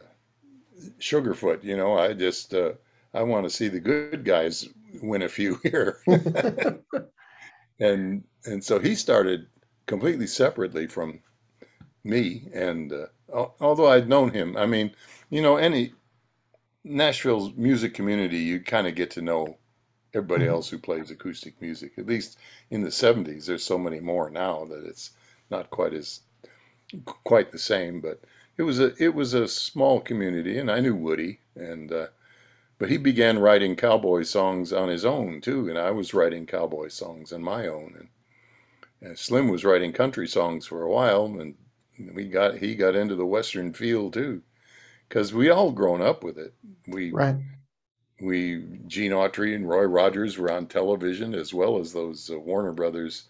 Sugarfoot. 0.99 1.63
You 1.65 1.77
know, 1.77 1.99
I 1.99 2.13
just 2.15 2.55
uh, 2.55 2.73
I 3.15 3.23
want 3.23 3.45
to 3.45 3.51
see 3.51 3.69
the 3.69 3.81
good 3.81 4.25
guys 4.25 4.69
win 5.03 5.23
a 5.23 5.29
few 5.29 5.61
here." 5.63 6.01
and 7.81 8.25
and 8.45 8.65
so 8.65 8.79
he 8.79 8.95
started 8.95 9.47
completely 9.87 10.27
separately 10.27 10.87
from 10.87 11.21
me. 12.05 12.49
And 12.55 12.93
uh, 12.93 13.47
although 13.61 13.89
I'd 13.89 14.09
known 14.09 14.31
him, 14.31 14.57
I 14.57 14.67
mean, 14.67 14.93
you 15.31 15.43
know, 15.43 15.57
any 15.57 15.93
Nashville's 16.85 17.53
music 17.57 17.95
community, 17.95 18.39
you 18.39 18.61
kind 18.61 18.87
of 18.87 18.95
get 18.95 19.11
to 19.13 19.23
know 19.23 19.59
everybody 20.15 20.45
mm-hmm. 20.45 20.55
else 20.55 20.71
who 20.71 20.79
plays 20.79 21.11
acoustic 21.11 21.61
music. 21.61 21.93
At 21.99 22.07
least 22.07 22.39
in 22.71 22.83
the 22.83 22.89
'70s, 22.89 23.47
there's 23.47 23.65
so 23.65 23.79
many 23.79 24.01
more 24.01 24.31
now 24.31 24.65
that 24.67 24.85
it's 24.85 25.11
not 25.51 25.71
quite 25.71 25.95
as 25.95 26.21
quite 27.25 27.53
the 27.53 27.59
same. 27.59 28.01
But 28.01 28.21
it 28.57 28.63
was 28.63 28.81
a 28.81 28.93
it 29.03 29.15
was 29.15 29.35
a 29.35 29.49
small 29.49 30.01
community, 30.01 30.59
and 30.59 30.71
I 30.71 30.81
knew 30.81 30.95
Woody, 30.95 31.41
and 31.55 31.93
uh, 31.93 32.07
but 32.81 32.89
he 32.89 32.97
began 32.97 33.39
writing 33.39 33.77
cowboy 33.77 34.23
songs 34.23 34.73
on 34.73 34.89
his 34.89 35.05
own 35.05 35.43
too, 35.43 35.69
and 35.69 35.79
I 35.79 35.91
was 35.91 36.15
writing 36.15 36.47
cowboy 36.47 36.89
songs 36.89 37.31
on 37.31 37.43
my 37.43 37.69
own, 37.69 37.95
and, 37.97 38.09
and 39.03 39.19
Slim 39.19 39.49
was 39.49 39.65
writing 39.67 39.93
country 39.93 40.27
songs 40.27 40.67
for 40.67 40.83
a 40.83 40.91
while, 40.91 41.27
and 41.27 41.57
we 42.15 42.25
got 42.25 42.57
he 42.57 42.75
got 42.75 42.97
into 42.97 43.15
the 43.15 43.27
western 43.27 43.75
feel 43.75 44.11
too 44.11 44.41
because 45.07 45.35
we 45.35 45.51
all 45.51 45.73
grown 45.73 46.01
up 46.01 46.25
with 46.25 46.39
it. 46.39 46.55
We 46.89 47.13
right. 47.13 47.37
We 48.19 48.65
Gene 48.87 49.13
Autry 49.13 49.55
and 49.55 49.69
Roy 49.69 49.85
Rogers 49.85 50.39
were 50.39 50.51
on 50.51 50.67
television 50.67 51.35
as 51.35 51.53
well 51.53 51.79
as 51.79 51.93
those 51.93 52.31
uh, 52.31 52.39
Warner 52.39 52.73
Brothers 52.73 53.25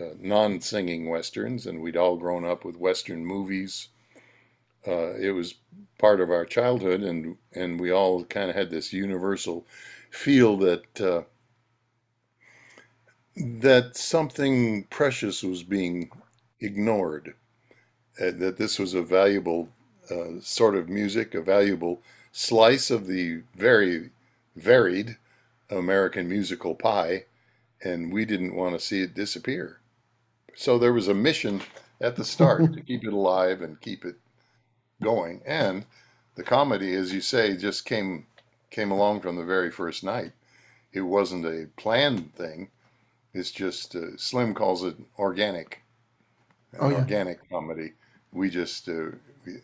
uh, 0.00 0.14
non-singing 0.18 1.10
westerns, 1.10 1.66
and 1.66 1.82
we'd 1.82 1.96
all 1.96 2.16
grown 2.16 2.46
up 2.46 2.64
with 2.64 2.76
western 2.76 3.26
movies. 3.26 3.88
Uh, 4.86 5.14
it 5.14 5.32
was 5.32 5.54
part 5.98 6.20
of 6.20 6.30
our 6.30 6.44
childhood, 6.44 7.02
and 7.02 7.36
and 7.52 7.80
we 7.80 7.90
all 7.90 8.24
kind 8.24 8.50
of 8.50 8.56
had 8.56 8.70
this 8.70 8.92
universal 8.92 9.66
feel 10.10 10.56
that 10.58 11.00
uh, 11.00 11.22
that 13.36 13.96
something 13.96 14.84
precious 14.84 15.42
was 15.42 15.62
being 15.62 16.10
ignored, 16.60 17.34
uh, 18.20 18.30
that 18.32 18.56
this 18.58 18.78
was 18.78 18.94
a 18.94 19.02
valuable 19.02 19.68
uh, 20.10 20.40
sort 20.40 20.74
of 20.76 20.88
music, 20.88 21.34
a 21.34 21.42
valuable 21.42 22.02
slice 22.32 22.90
of 22.90 23.06
the 23.06 23.42
very 23.56 24.10
varied 24.56 25.16
American 25.70 26.28
musical 26.28 26.74
pie, 26.74 27.24
and 27.84 28.12
we 28.12 28.24
didn't 28.24 28.54
want 28.54 28.74
to 28.78 28.84
see 28.84 29.02
it 29.02 29.14
disappear. 29.14 29.80
So 30.56 30.78
there 30.78 30.92
was 30.92 31.08
a 31.08 31.14
mission 31.14 31.62
at 32.00 32.16
the 32.16 32.24
start 32.24 32.72
to 32.74 32.80
keep 32.82 33.04
it 33.04 33.12
alive 33.12 33.62
and 33.62 33.80
keep 33.80 34.04
it 34.04 34.16
going. 35.02 35.42
And 35.46 35.84
the 36.34 36.42
comedy, 36.42 36.94
as 36.94 37.12
you 37.12 37.20
say, 37.20 37.56
just 37.56 37.84
came 37.84 38.26
came 38.70 38.90
along 38.90 39.20
from 39.20 39.36
the 39.36 39.44
very 39.44 39.70
first 39.70 40.04
night. 40.04 40.32
It 40.92 41.02
wasn't 41.02 41.46
a 41.46 41.68
planned 41.76 42.34
thing. 42.34 42.70
It's 43.34 43.50
just 43.50 43.94
uh, 43.96 44.16
Slim 44.16 44.54
calls 44.54 44.84
it 44.84 44.96
organic, 45.18 45.82
an 46.72 46.80
Oh, 46.80 46.90
yeah. 46.90 46.96
organic 46.96 47.48
comedy. 47.50 47.92
We 48.32 48.50
just 48.50 48.88
uh, 48.88 49.10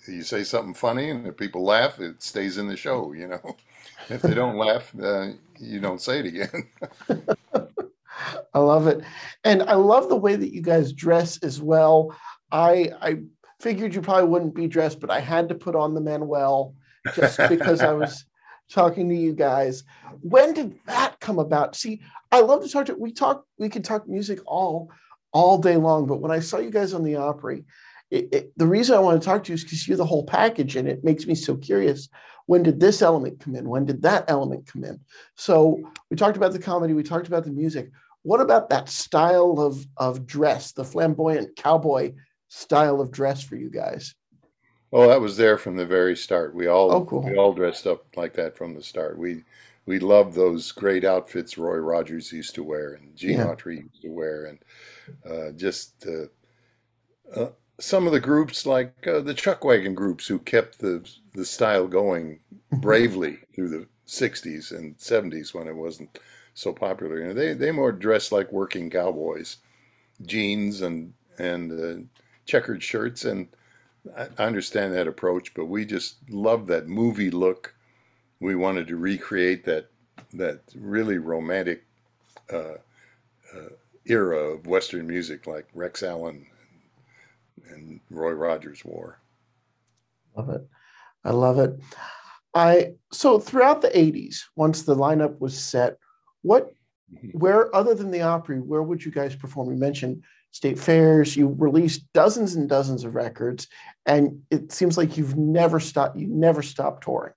you 0.09 0.23
say 0.23 0.45
something 0.45 0.75
funny 0.75 1.11
and 1.11 1.27
if 1.27 1.37
people 1.37 1.65
laugh, 1.65 2.01
it 2.01 2.23
stays 2.23 2.59
in 2.59 2.69
the 2.69 2.77
show. 2.77 3.13
You 3.13 3.29
know, 3.29 3.57
if 4.09 4.23
they 4.23 4.35
don't 4.35 4.57
laugh, 4.59 4.93
uh, 5.01 5.29
you 5.59 5.81
don't 5.81 6.01
say 6.01 6.21
it 6.21 6.27
again. 6.27 6.69
I 8.55 8.59
love 8.59 8.87
it. 8.87 9.03
And 9.45 9.63
I 9.65 9.75
love 9.75 10.09
the 10.09 10.17
way 10.17 10.37
that 10.37 10.53
you 10.55 10.63
guys 10.63 10.93
dress 10.93 11.39
as 11.39 11.61
well. 11.61 12.17
I 12.53 12.91
I 13.01 13.19
figured 13.65 13.95
you 13.95 14.03
probably 14.03 14.29
wouldn't 14.29 14.55
be 14.55 14.69
dressed, 14.69 15.01
but 15.01 15.11
I 15.11 15.21
had 15.21 15.49
to 15.49 15.55
put 15.55 15.75
on 15.75 15.95
the 15.95 16.01
Manuel 16.03 16.75
just 17.15 17.41
because 17.49 17.81
I 17.81 17.95
was 17.95 18.27
talking 18.71 19.09
to 19.09 19.15
you 19.15 19.33
guys. 19.33 19.85
When 20.21 20.53
did 20.53 20.79
that 20.87 21.19
come 21.19 21.39
about? 21.39 21.75
See, 21.75 22.03
I 22.31 22.41
love 22.41 22.63
to 22.63 22.69
talk 22.69 22.87
to 22.87 22.95
we 22.95 23.11
talk 23.11 23.47
we 23.59 23.71
can 23.71 23.83
talk 23.83 24.07
music 24.07 24.41
all 24.45 24.91
all 25.33 25.57
day 25.57 25.77
long, 25.77 26.07
but 26.07 26.21
when 26.21 26.31
I 26.31 26.41
saw 26.41 26.59
you 26.59 26.71
guys 26.71 26.93
on 26.93 27.05
the 27.05 27.17
Opry, 27.17 27.65
it, 28.11 28.29
it, 28.33 28.53
the 28.59 28.67
reason 28.67 28.97
I 28.97 29.01
want 29.01 29.21
to 29.21 29.25
talk 29.25 29.45
to 29.45 29.53
you 29.53 29.55
is 29.55 29.65
because 29.65 29.89
you're 29.89 29.97
the 29.97 30.05
whole 30.05 30.27
package, 30.27 30.77
and 30.77 30.87
it 30.87 31.03
makes 31.03 31.27
me 31.27 31.35
so 31.35 31.57
curious. 31.57 32.11
When 32.45 32.63
did 32.63 32.79
this 32.79 33.01
element 33.01 33.41
come 33.41 33.57
in? 33.57 33.67
When 33.67 33.87
did 33.87 34.03
that 34.03 34.27
element 34.29 34.67
come 34.67 34.85
in? 34.85 35.01
So 35.37 35.81
we 36.11 36.19
talked 36.19 36.37
about 36.37 36.53
the 36.53 36.59
comedy, 36.59 36.93
we 36.93 37.03
talked 37.03 37.29
about 37.29 37.45
the 37.45 37.51
music. 37.51 37.91
What 38.25 38.43
about 38.43 38.69
that 38.69 38.91
style 38.91 39.59
of 39.59 39.87
of 39.97 40.27
dress, 40.27 40.73
the 40.73 40.85
flamboyant 40.85 41.57
cowboy 41.57 42.13
style 42.55 43.01
of 43.01 43.11
dress 43.11 43.43
for 43.43 43.57
you 43.57 43.71
guys? 43.71 44.15
Oh, 44.93 45.09
that 45.09 45.21
was 45.21 45.37
there 45.37 45.59
from 45.59 45.77
the 45.77 45.85
very 45.87 46.17
start. 46.17 46.55
We 46.55 46.67
all 46.67 46.91
Oh, 46.91 47.05
cool. 47.05 47.25
we 47.25 47.37
all 47.37 47.53
dressed 47.53 47.87
up 47.87 48.17
like 48.17 48.33
that 48.35 48.57
from 48.57 48.75
the 48.75 48.83
start. 48.83 49.19
We 49.19 49.45
we 49.87 49.99
loved 49.99 50.35
those 50.35 50.73
great 50.73 51.05
outfits 51.05 51.59
Roy 51.59 51.77
Rogers 51.77 52.33
used 52.33 52.55
to 52.55 52.63
wear 52.65 52.95
and 52.95 53.15
Gene 53.17 53.39
Yeah. 53.39 53.47
Autry 53.47 53.83
used 53.83 54.01
to 54.03 54.11
wear, 54.11 54.47
and 54.47 54.59
uh, 55.29 55.53
just 55.53 56.07
uh, 56.07 56.27
uh, 57.35 57.51
some 57.81 58.07
of 58.07 58.13
the 58.13 58.21
groups 58.21 58.67
like 58.67 59.07
uh, 59.07 59.21
the 59.21 59.35
Chuckwagon 59.35 59.95
groups 59.95 60.27
who 60.27 60.39
kept 60.39 60.79
the 60.79 61.09
the 61.35 61.45
style 61.45 61.87
going 61.87 62.41
bravely 62.81 63.39
through 63.55 63.69
the 63.71 63.87
'60s 64.07 64.71
and 64.73 64.99
'70s 64.99 65.55
when 65.55 65.67
it 65.69 65.75
wasn't 65.77 66.19
so 66.55 66.73
popular. 66.73 67.19
You 67.21 67.27
know, 67.29 67.35
they 67.35 67.53
they 67.55 67.71
more 67.73 67.93
dressed 67.93 68.33
like 68.33 68.53
working 68.53 68.91
cowboys, 68.91 69.59
jeans 70.27 70.83
and 70.83 71.15
and 71.39 71.73
uh, 71.73 72.14
checkered 72.47 72.83
shirts 72.83 73.25
and. 73.25 73.49
I 74.19 74.45
understand 74.45 74.93
that 74.93 75.09
approach, 75.09 75.55
but 75.55 75.65
we 75.65 75.87
just 75.87 76.17
love 76.29 76.67
that 76.67 76.87
movie 76.87 77.31
look. 77.31 77.75
We 78.39 78.55
wanted 78.55 78.87
to 78.89 78.97
recreate 78.97 79.65
that 79.65 79.89
that 80.35 80.61
really 80.77 81.17
romantic 81.17 81.87
uh, 82.53 82.75
uh, 83.55 83.71
era 84.05 84.37
of 84.37 84.67
Western 84.67 85.07
music, 85.07 85.47
like 85.47 85.67
Rex 85.73 86.03
Allen 86.03 86.47
and 87.71 88.01
Roy 88.11 88.33
Rogers 88.33 88.85
wore. 88.85 89.21
Love 90.37 90.51
it. 90.51 90.69
I 91.25 91.31
love 91.31 91.59
it. 91.59 91.81
I 92.55 92.93
so 93.13 93.39
throughout 93.39 93.81
the 93.81 93.89
80s, 93.89 94.37
once 94.55 94.83
the 94.83 94.95
lineup 94.95 95.41
was 95.41 95.59
set, 95.59 95.97
what 96.43 96.73
where 97.33 97.75
other 97.75 97.95
than 97.95 98.11
the 98.11 98.23
Opry, 98.23 98.61
where 98.61 98.83
would 98.83 99.05
you 99.05 99.11
guys 99.11 99.35
perform? 99.35 99.71
You 99.71 99.77
mentioned 99.79 100.23
state 100.55 100.79
fairs, 100.79 101.37
you 101.37 101.49
released 101.59 102.05
dozens 102.13 102.55
and 102.55 102.69
dozens 102.69 103.03
of 103.03 103.17
records, 103.17 103.67
and 104.07 104.41
it 104.53 104.71
seems 104.71 104.97
like 104.97 105.17
you've 105.17 105.37
never 105.37 105.81
stopped, 105.81 106.17
you 106.17 106.29
never 106.29 106.63
stopped 106.63 107.03
touring. 107.03 107.35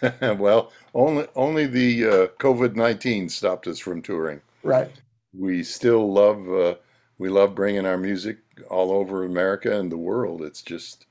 well, 0.38 0.72
only 0.94 1.26
only 1.36 1.66
the 1.66 2.06
uh, 2.06 2.26
COVID 2.38 2.74
nineteen 2.74 3.28
stopped 3.28 3.66
us 3.66 3.78
from 3.78 4.00
touring. 4.00 4.40
Right. 4.62 4.90
We 5.34 5.62
still 5.62 6.10
love 6.10 6.48
uh, 6.50 6.76
we 7.18 7.28
love 7.28 7.54
bringing 7.54 7.84
our 7.84 7.98
music 7.98 8.38
all 8.70 8.92
over 8.92 9.24
America 9.24 9.78
and 9.78 9.92
the 9.92 9.98
world. 9.98 10.40
It's 10.40 10.62
just 10.62 11.04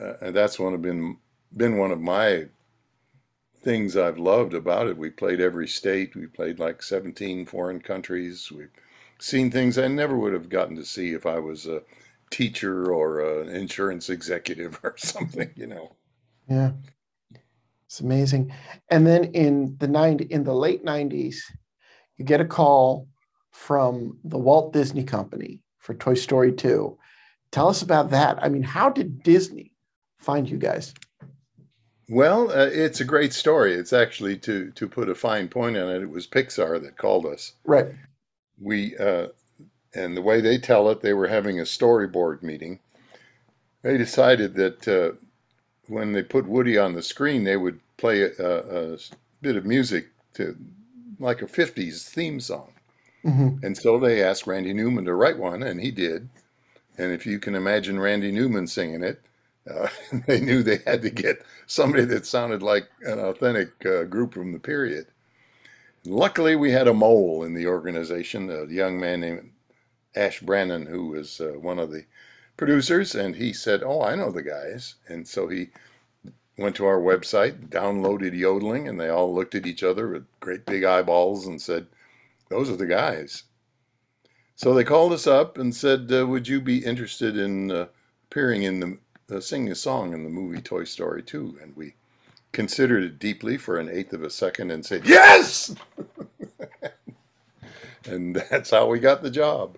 uh, 0.00 0.14
and 0.20 0.34
that's 0.34 0.58
one 0.58 0.74
of 0.74 0.82
been 0.82 1.18
been 1.56 1.78
one 1.78 1.92
of 1.92 2.00
my 2.00 2.46
things 3.62 3.96
I've 3.96 4.18
loved 4.18 4.54
about 4.54 4.88
it. 4.88 4.98
We 4.98 5.10
played 5.10 5.40
every 5.40 5.68
state. 5.68 6.16
We 6.16 6.26
played 6.26 6.58
like 6.58 6.82
17 6.82 7.46
foreign 7.46 7.80
countries. 7.80 8.50
We've 8.50 8.70
seen 9.18 9.50
things 9.50 9.78
I 9.78 9.88
never 9.88 10.16
would 10.16 10.32
have 10.32 10.48
gotten 10.48 10.76
to 10.76 10.84
see 10.84 11.12
if 11.12 11.26
I 11.26 11.38
was 11.38 11.66
a 11.66 11.82
teacher 12.30 12.92
or 12.92 13.20
an 13.20 13.48
insurance 13.48 14.10
executive 14.10 14.78
or 14.82 14.94
something, 14.96 15.50
you 15.54 15.66
know. 15.66 15.96
Yeah. 16.48 16.72
It's 17.86 18.00
amazing. 18.00 18.52
And 18.90 19.06
then 19.06 19.24
in 19.24 19.76
the 19.78 19.88
90 19.88 20.24
in 20.24 20.44
the 20.44 20.54
late 20.54 20.84
90s, 20.84 21.36
you 22.16 22.24
get 22.24 22.40
a 22.40 22.44
call 22.44 23.08
from 23.52 24.18
the 24.24 24.38
Walt 24.38 24.72
Disney 24.72 25.04
Company 25.04 25.62
for 25.78 25.94
Toy 25.94 26.14
Story 26.14 26.52
2. 26.52 26.98
Tell 27.52 27.68
us 27.68 27.82
about 27.82 28.10
that. 28.10 28.42
I 28.42 28.48
mean, 28.48 28.62
how 28.62 28.90
did 28.90 29.22
Disney 29.22 29.72
find 30.18 30.48
you 30.50 30.58
guys? 30.58 30.92
Well, 32.08 32.50
uh, 32.50 32.68
it's 32.72 33.00
a 33.00 33.04
great 33.04 33.32
story. 33.32 33.74
It's 33.74 33.92
actually 33.92 34.36
to 34.38 34.70
to 34.72 34.88
put 34.88 35.08
a 35.08 35.14
fine 35.14 35.48
point 35.48 35.76
on 35.76 35.88
it. 35.88 36.02
It 36.02 36.10
was 36.10 36.26
Pixar 36.26 36.80
that 36.82 36.96
called 36.96 37.26
us. 37.26 37.52
Right. 37.64 37.86
We 38.60 38.96
uh, 38.96 39.28
and 39.94 40.16
the 40.16 40.22
way 40.22 40.40
they 40.40 40.58
tell 40.58 40.90
it, 40.90 41.02
they 41.02 41.14
were 41.14 41.28
having 41.28 41.58
a 41.60 41.64
storyboard 41.64 42.42
meeting. 42.42 42.80
They 43.82 43.98
decided 43.98 44.54
that 44.56 44.88
uh, 44.88 45.16
when 45.88 46.12
they 46.12 46.22
put 46.22 46.48
Woody 46.48 46.78
on 46.78 46.94
the 46.94 47.02
screen, 47.02 47.44
they 47.44 47.56
would 47.56 47.80
play 47.98 48.22
a, 48.22 48.30
a 48.94 48.98
bit 49.42 49.56
of 49.56 49.66
music 49.66 50.08
to 50.34 50.56
like 51.20 51.42
a 51.42 51.46
'50s 51.46 52.08
theme 52.08 52.40
song. 52.40 52.72
Mhm. 53.24 53.62
And 53.62 53.76
so 53.76 53.98
they 53.98 54.22
asked 54.22 54.46
Randy 54.46 54.74
Newman 54.74 55.06
to 55.06 55.14
write 55.14 55.38
one, 55.38 55.62
and 55.62 55.80
he 55.80 55.90
did. 55.90 56.28
And 56.98 57.12
if 57.12 57.26
you 57.26 57.38
can 57.40 57.54
imagine 57.54 58.00
Randy 58.00 58.32
Newman 58.32 58.66
singing 58.68 59.02
it, 59.02 59.22
uh, 59.70 59.88
they 60.26 60.40
knew 60.40 60.62
they 60.62 60.80
had 60.86 61.02
to 61.02 61.10
get 61.10 61.44
somebody 61.66 62.04
that 62.06 62.26
sounded 62.26 62.62
like 62.62 62.88
an 63.02 63.18
authentic 63.20 63.70
uh, 63.86 64.04
group 64.04 64.34
from 64.34 64.52
the 64.52 64.58
period. 64.60 65.06
Luckily, 66.06 66.54
we 66.54 66.70
had 66.70 66.86
a 66.86 66.94
mole 66.94 67.42
in 67.42 67.54
the 67.54 67.66
organization, 67.66 68.48
a 68.48 68.66
young 68.66 69.00
man 69.00 69.20
named 69.20 69.50
Ash 70.14 70.38
Brannon, 70.40 70.86
who 70.86 71.08
was 71.08 71.40
uh, 71.40 71.58
one 71.58 71.80
of 71.80 71.90
the 71.90 72.04
producers, 72.56 73.14
and 73.14 73.34
he 73.34 73.52
said, 73.52 73.82
"Oh, 73.82 74.02
I 74.02 74.14
know 74.14 74.30
the 74.30 74.42
guys." 74.42 74.94
And 75.08 75.26
so 75.26 75.48
he 75.48 75.70
went 76.56 76.76
to 76.76 76.86
our 76.86 77.00
website, 77.00 77.68
downloaded 77.68 78.38
yodeling, 78.38 78.86
and 78.86 79.00
they 79.00 79.08
all 79.08 79.34
looked 79.34 79.56
at 79.56 79.66
each 79.66 79.82
other 79.82 80.08
with 80.08 80.26
great 80.38 80.64
big 80.64 80.84
eyeballs 80.84 81.44
and 81.44 81.60
said, 81.60 81.88
"Those 82.50 82.70
are 82.70 82.76
the 82.76 82.86
guys." 82.86 83.42
So 84.54 84.72
they 84.72 84.84
called 84.84 85.12
us 85.12 85.26
up 85.26 85.58
and 85.58 85.74
said, 85.74 86.10
uh, 86.12 86.24
"Would 86.26 86.46
you 86.46 86.60
be 86.60 86.84
interested 86.84 87.36
in 87.36 87.72
uh, 87.72 87.88
appearing 88.30 88.62
in 88.62 88.80
the 88.80 88.98
uh, 89.36 89.40
singing 89.40 89.72
a 89.72 89.74
song 89.74 90.12
in 90.12 90.22
the 90.22 90.30
movie 90.30 90.60
Toy 90.60 90.84
Story 90.84 91.22
2?" 91.24 91.58
And 91.60 91.74
we 91.76 91.94
considered 92.56 93.04
it 93.04 93.18
deeply 93.18 93.58
for 93.58 93.76
an 93.76 93.86
eighth 93.86 94.14
of 94.14 94.22
a 94.22 94.30
second 94.30 94.70
and 94.70 94.84
said, 94.84 95.04
"Yes!" 95.04 95.74
and 98.06 98.34
that's 98.34 98.70
how 98.70 98.86
we 98.86 98.98
got 98.98 99.22
the 99.22 99.30
job. 99.30 99.76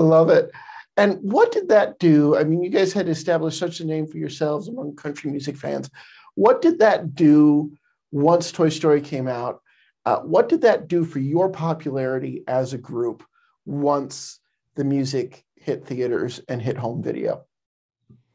I 0.00 0.02
love 0.02 0.30
it. 0.30 0.50
And 0.96 1.18
what 1.20 1.52
did 1.52 1.68
that 1.68 1.98
do? 1.98 2.34
I 2.34 2.44
mean, 2.44 2.62
you 2.62 2.70
guys 2.70 2.94
had 2.94 3.10
established 3.10 3.58
such 3.58 3.80
a 3.80 3.84
name 3.84 4.06
for 4.06 4.16
yourselves 4.16 4.68
among 4.68 4.96
country 4.96 5.30
music 5.30 5.54
fans. 5.54 5.90
What 6.34 6.62
did 6.62 6.78
that 6.78 7.14
do 7.14 7.70
once 8.10 8.50
Toy 8.50 8.70
Story 8.70 9.02
came 9.02 9.28
out? 9.28 9.60
Uh, 10.06 10.20
what 10.20 10.48
did 10.48 10.62
that 10.62 10.88
do 10.88 11.04
for 11.04 11.18
your 11.18 11.50
popularity 11.50 12.42
as 12.48 12.72
a 12.72 12.78
group 12.78 13.22
once 13.66 14.40
the 14.76 14.84
music 14.84 15.44
hit 15.56 15.86
theaters 15.86 16.40
and 16.48 16.62
hit 16.62 16.78
home 16.78 17.02
video? 17.02 17.44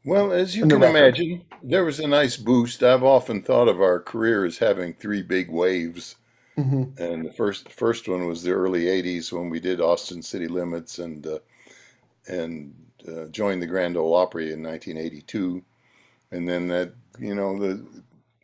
Well, 0.08 0.32
as 0.32 0.56
you 0.56 0.66
can 0.66 0.80
record. 0.80 0.90
imagine, 0.96 1.42
there 1.62 1.84
was 1.84 2.00
a 2.00 2.08
nice 2.08 2.36
boost. 2.36 2.82
I've 2.82 3.04
often 3.04 3.42
thought 3.42 3.68
of 3.68 3.80
our 3.80 4.00
career 4.00 4.44
as 4.44 4.58
having 4.58 4.94
three 4.94 5.22
big 5.22 5.50
waves. 5.50 6.16
Mhm. 6.58 6.98
and 6.98 7.24
the 7.24 7.32
first 7.32 7.64
the 7.66 7.70
first 7.70 8.08
one 8.08 8.26
was 8.26 8.42
the 8.42 8.50
early 8.52 8.86
'80s 8.88 9.32
when 9.32 9.48
we 9.48 9.60
did 9.60 9.80
Austin 9.80 10.22
City 10.22 10.48
Limits 10.48 10.98
and 10.98 11.26
uh, 11.26 11.38
and 12.26 12.74
uh, 13.08 13.26
joined 13.26 13.62
the 13.62 13.66
Grand 13.66 13.96
Ole 13.96 14.14
Opry 14.14 14.52
in 14.52 14.62
1982, 14.62 15.62
and 16.32 16.48
then 16.48 16.68
that 16.68 16.94
you 17.18 17.34
know 17.34 17.58
the 17.58 17.86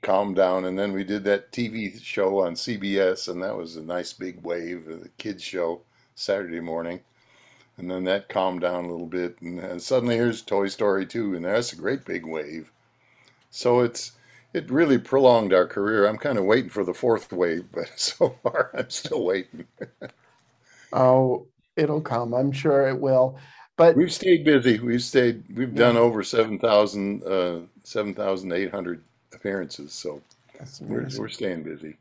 calmed 0.02 0.36
down, 0.36 0.64
and 0.64 0.78
then 0.78 0.92
we 0.92 1.04
did 1.04 1.24
that 1.24 1.52
TV 1.52 2.00
show 2.02 2.40
on 2.40 2.54
CBS, 2.54 3.28
and 3.28 3.42
that 3.42 3.56
was 3.56 3.76
a 3.76 3.82
nice 3.82 4.12
big 4.12 4.42
wave, 4.44 4.86
the 4.86 5.10
kids 5.18 5.42
show 5.42 5.82
Saturday 6.14 6.60
morning, 6.60 7.00
and 7.76 7.90
then 7.90 8.04
that 8.04 8.28
calmed 8.28 8.60
down 8.62 8.84
a 8.84 8.90
little 8.90 9.06
bit, 9.06 9.40
and, 9.40 9.58
and 9.58 9.82
suddenly 9.82 10.16
here's 10.16 10.42
Toy 10.42 10.68
Story 10.68 11.06
2, 11.06 11.34
and 11.34 11.44
that's 11.44 11.72
a 11.72 11.76
great 11.76 12.04
big 12.04 12.26
wave. 12.26 12.70
So 13.50 13.80
it's 13.80 14.12
it 14.52 14.70
really 14.70 14.98
prolonged 14.98 15.52
our 15.52 15.66
career. 15.66 16.06
I'm 16.06 16.18
kind 16.18 16.38
of 16.38 16.44
waiting 16.44 16.70
for 16.70 16.84
the 16.84 16.94
fourth 16.94 17.32
wave, 17.32 17.66
but 17.72 17.88
so 17.98 18.36
far 18.42 18.70
I'm 18.74 18.90
still 18.90 19.24
waiting. 19.24 19.66
Oh, 20.92 21.48
it'll 21.76 22.00
come. 22.00 22.32
I'm 22.34 22.52
sure 22.52 22.88
it 22.88 23.00
will. 23.00 23.36
But 23.76 23.96
We've 23.96 24.12
stayed 24.12 24.44
busy. 24.44 24.78
We've 24.78 25.02
stayed. 25.02 25.42
We've 25.56 25.74
done 25.74 25.96
over 25.96 26.22
7,000, 26.22 27.24
uh, 27.24 27.60
7,800 27.82 29.02
appearances. 29.32 29.92
So 29.92 30.22
that's 30.56 30.80
we're 30.80 31.08
we're 31.18 31.28
staying 31.28 31.64
busy. 31.64 31.96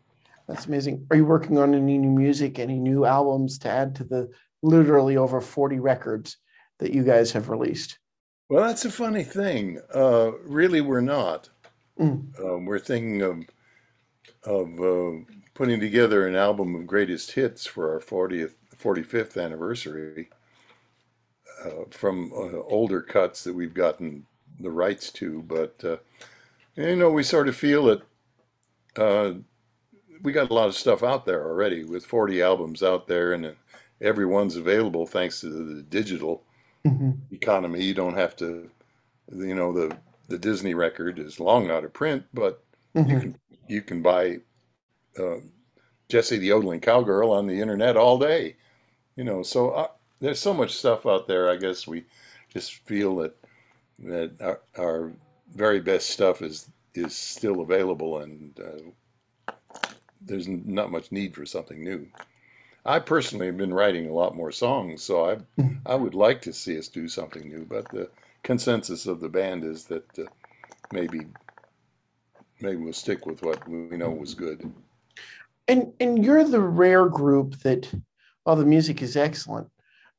That's 0.47 0.67
amazing. 0.67 1.07
Are 1.09 1.17
you 1.17 1.25
working 1.25 1.57
on 1.57 1.73
any 1.73 1.97
new 1.97 2.11
music, 2.11 2.59
any 2.59 2.77
new 2.77 3.05
albums 3.05 3.57
to 3.59 3.69
add 3.69 3.95
to 3.95 4.03
the 4.03 4.29
literally 4.63 5.17
over 5.17 5.39
40 5.39 5.79
records 5.79 6.37
that 6.79 6.93
you 6.93 7.03
guys 7.03 7.31
have 7.33 7.49
released? 7.49 7.99
Well, 8.49 8.63
that's 8.65 8.85
a 8.85 8.91
funny 8.91 9.23
thing. 9.23 9.79
Uh, 9.93 10.31
really, 10.43 10.81
we're 10.81 11.01
not. 11.01 11.49
Mm. 11.99 12.39
Um, 12.39 12.65
we're 12.65 12.79
thinking 12.79 13.21
of 13.21 13.43
of 14.45 14.79
uh, 14.79 15.19
putting 15.53 15.79
together 15.79 16.27
an 16.27 16.35
album 16.35 16.75
of 16.75 16.85
greatest 16.87 17.31
hits 17.31 17.65
for 17.65 17.93
our 17.93 17.99
40th, 17.99 18.55
45th 18.77 19.41
anniversary 19.41 20.29
uh, 21.63 21.85
from 21.89 22.31
uh, 22.33 22.59
older 22.63 23.01
cuts 23.01 23.43
that 23.43 23.55
we've 23.55 23.73
gotten 23.73 24.25
the 24.59 24.71
rights 24.71 25.11
to. 25.11 25.41
But 25.43 25.81
uh, 25.83 25.97
you 26.75 26.95
know, 26.95 27.11
we 27.11 27.23
sort 27.23 27.47
of 27.47 27.55
feel 27.55 27.85
that 27.85 28.01
uh, 28.97 29.33
we 30.21 30.33
got 30.33 30.49
a 30.49 30.53
lot 30.53 30.67
of 30.67 30.75
stuff 30.75 31.03
out 31.03 31.25
there 31.25 31.45
already 31.45 31.83
with 31.83 32.05
40 32.05 32.41
albums 32.41 32.83
out 32.83 33.07
there, 33.07 33.33
and 33.33 33.55
everyone's 34.03 34.55
available 34.57 35.07
thanks 35.07 35.41
to 35.41 35.49
the 35.49 35.81
digital 35.83 36.43
Mhm. 36.85 37.17
economy. 37.31 37.83
You 37.83 37.93
don't 37.93 38.15
have 38.15 38.35
to, 38.37 38.69
you 39.31 39.55
know, 39.55 39.71
the 39.73 39.97
the 40.29 40.37
Disney 40.37 40.73
record 40.73 41.19
is 41.19 41.39
long 41.39 41.69
out 41.69 41.83
of 41.83 41.93
print, 41.93 42.23
but 42.33 42.63
you 42.95 43.03
Mhm. 43.03 43.21
can 43.21 43.39
you 43.67 43.81
can 43.81 44.01
buy 44.01 44.39
uh, 45.19 45.37
Jesse 46.09 46.37
the 46.37 46.47
Yodeling 46.47 46.79
Cowgirl 46.79 47.31
on 47.31 47.45
the 47.47 47.59
internet 47.61 47.97
all 47.97 48.17
day. 48.17 48.55
You 49.15 49.23
know, 49.23 49.43
so 49.43 49.71
uh, 49.71 49.87
there's 50.19 50.39
so 50.39 50.53
much 50.53 50.73
stuff 50.75 51.05
out 51.05 51.27
there. 51.27 51.49
I 51.49 51.55
guess 51.57 51.87
we 51.87 52.05
just 52.49 52.73
feel 52.85 53.15
that 53.17 53.35
that 53.99 54.41
our, 54.41 54.61
our 54.77 55.13
very 55.53 55.79
best 55.79 56.09
stuff 56.09 56.41
is 56.41 56.67
is 56.95 57.15
still 57.15 57.61
available, 57.61 58.19
and 58.19 58.59
uh, 58.59 59.53
there's 60.21 60.47
not 60.47 60.91
much 60.91 61.11
need 61.11 61.35
for 61.35 61.45
something 61.45 61.83
new. 61.83 62.07
I 62.85 62.99
personally 62.99 63.45
have 63.45 63.57
been 63.57 63.73
writing 63.73 64.09
a 64.09 64.13
lot 64.13 64.35
more 64.35 64.51
songs, 64.51 65.01
so 65.03 65.29
I 65.29 65.35
Mhm. 65.61 65.81
I 65.85 65.95
would 65.95 66.15
like 66.15 66.41
to 66.43 66.53
see 66.53 66.77
us 66.77 66.87
do 66.87 67.07
something 67.07 67.47
new. 67.47 67.65
But 67.65 67.89
the 67.89 68.09
consensus 68.43 69.05
of 69.05 69.19
the 69.19 69.29
band 69.29 69.63
is 69.63 69.85
that 69.85 70.19
uh, 70.19 70.23
maybe 70.91 71.27
maybe 72.61 72.77
we'll 72.77 72.93
stick 72.93 73.25
with 73.25 73.41
what 73.41 73.67
we 73.67 73.97
know 73.97 74.11
was 74.11 74.33
good. 74.33 74.71
And 75.67 75.93
and 75.99 76.23
you're 76.25 76.43
the 76.43 76.59
rare 76.59 77.07
group 77.07 77.55
that 77.59 77.89
while 78.43 78.55
the 78.57 78.65
music 78.65 79.01
is 79.01 79.15
excellent, 79.15 79.69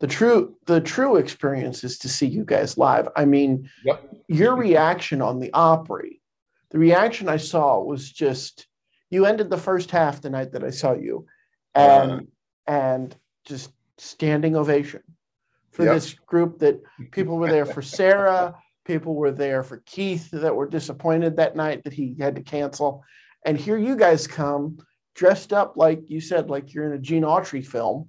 the 0.01 0.07
true 0.07 0.57
the 0.67 0.81
true 0.81 1.17
experience 1.17 1.85
is 1.85 1.99
to 1.99 2.09
see 2.09 2.27
you 2.27 2.45
guys 2.45 2.79
live. 2.79 3.09
I 3.17 3.25
mean, 3.27 3.69
Yep. 3.83 4.25
your 4.29 4.57
reaction 4.57 5.21
on 5.21 5.39
the 5.39 5.53
Opry, 5.53 6.23
the 6.71 6.79
reaction 6.79 7.29
I 7.29 7.37
saw 7.37 7.79
was 7.83 8.11
just 8.11 8.67
you 9.11 9.27
ended 9.27 9.51
the 9.51 9.59
first 9.59 9.91
half 9.91 10.23
the 10.23 10.31
night 10.31 10.53
that 10.53 10.65
I 10.65 10.71
saw 10.71 10.95
you, 10.95 11.27
and 11.75 12.11
Uh-huh. 12.11 12.21
And 12.67 13.15
just 13.45 13.73
standing 13.99 14.57
ovation 14.57 15.03
for 15.71 15.85
Yep. 15.85 15.95
this 15.95 16.15
group 16.15 16.59
that 16.61 16.81
people 17.11 17.37
were 17.37 17.49
there 17.49 17.67
for 17.67 17.83
Sarah, 17.99 18.55
people 18.85 19.15
were 19.15 19.33
there 19.33 19.63
for 19.63 19.79
Keith 19.87 20.31
that 20.31 20.55
were 20.55 20.69
disappointed 20.69 21.37
that 21.37 21.57
night 21.57 21.85
that 21.85 21.93
he 21.93 22.17
had 22.19 22.37
to 22.37 22.43
cancel, 22.43 23.03
and 23.45 23.59
here 23.59 23.77
you 23.79 23.97
guys 23.97 24.27
come 24.27 24.79
dressed 25.15 25.53
up 25.53 25.77
like 25.77 26.11
you 26.11 26.21
said, 26.21 26.51
like 26.51 26.75
you're 26.75 26.87
in 26.87 26.99
a 26.99 26.99
Gene 26.99 27.23
Autry 27.23 27.65
film, 27.65 28.09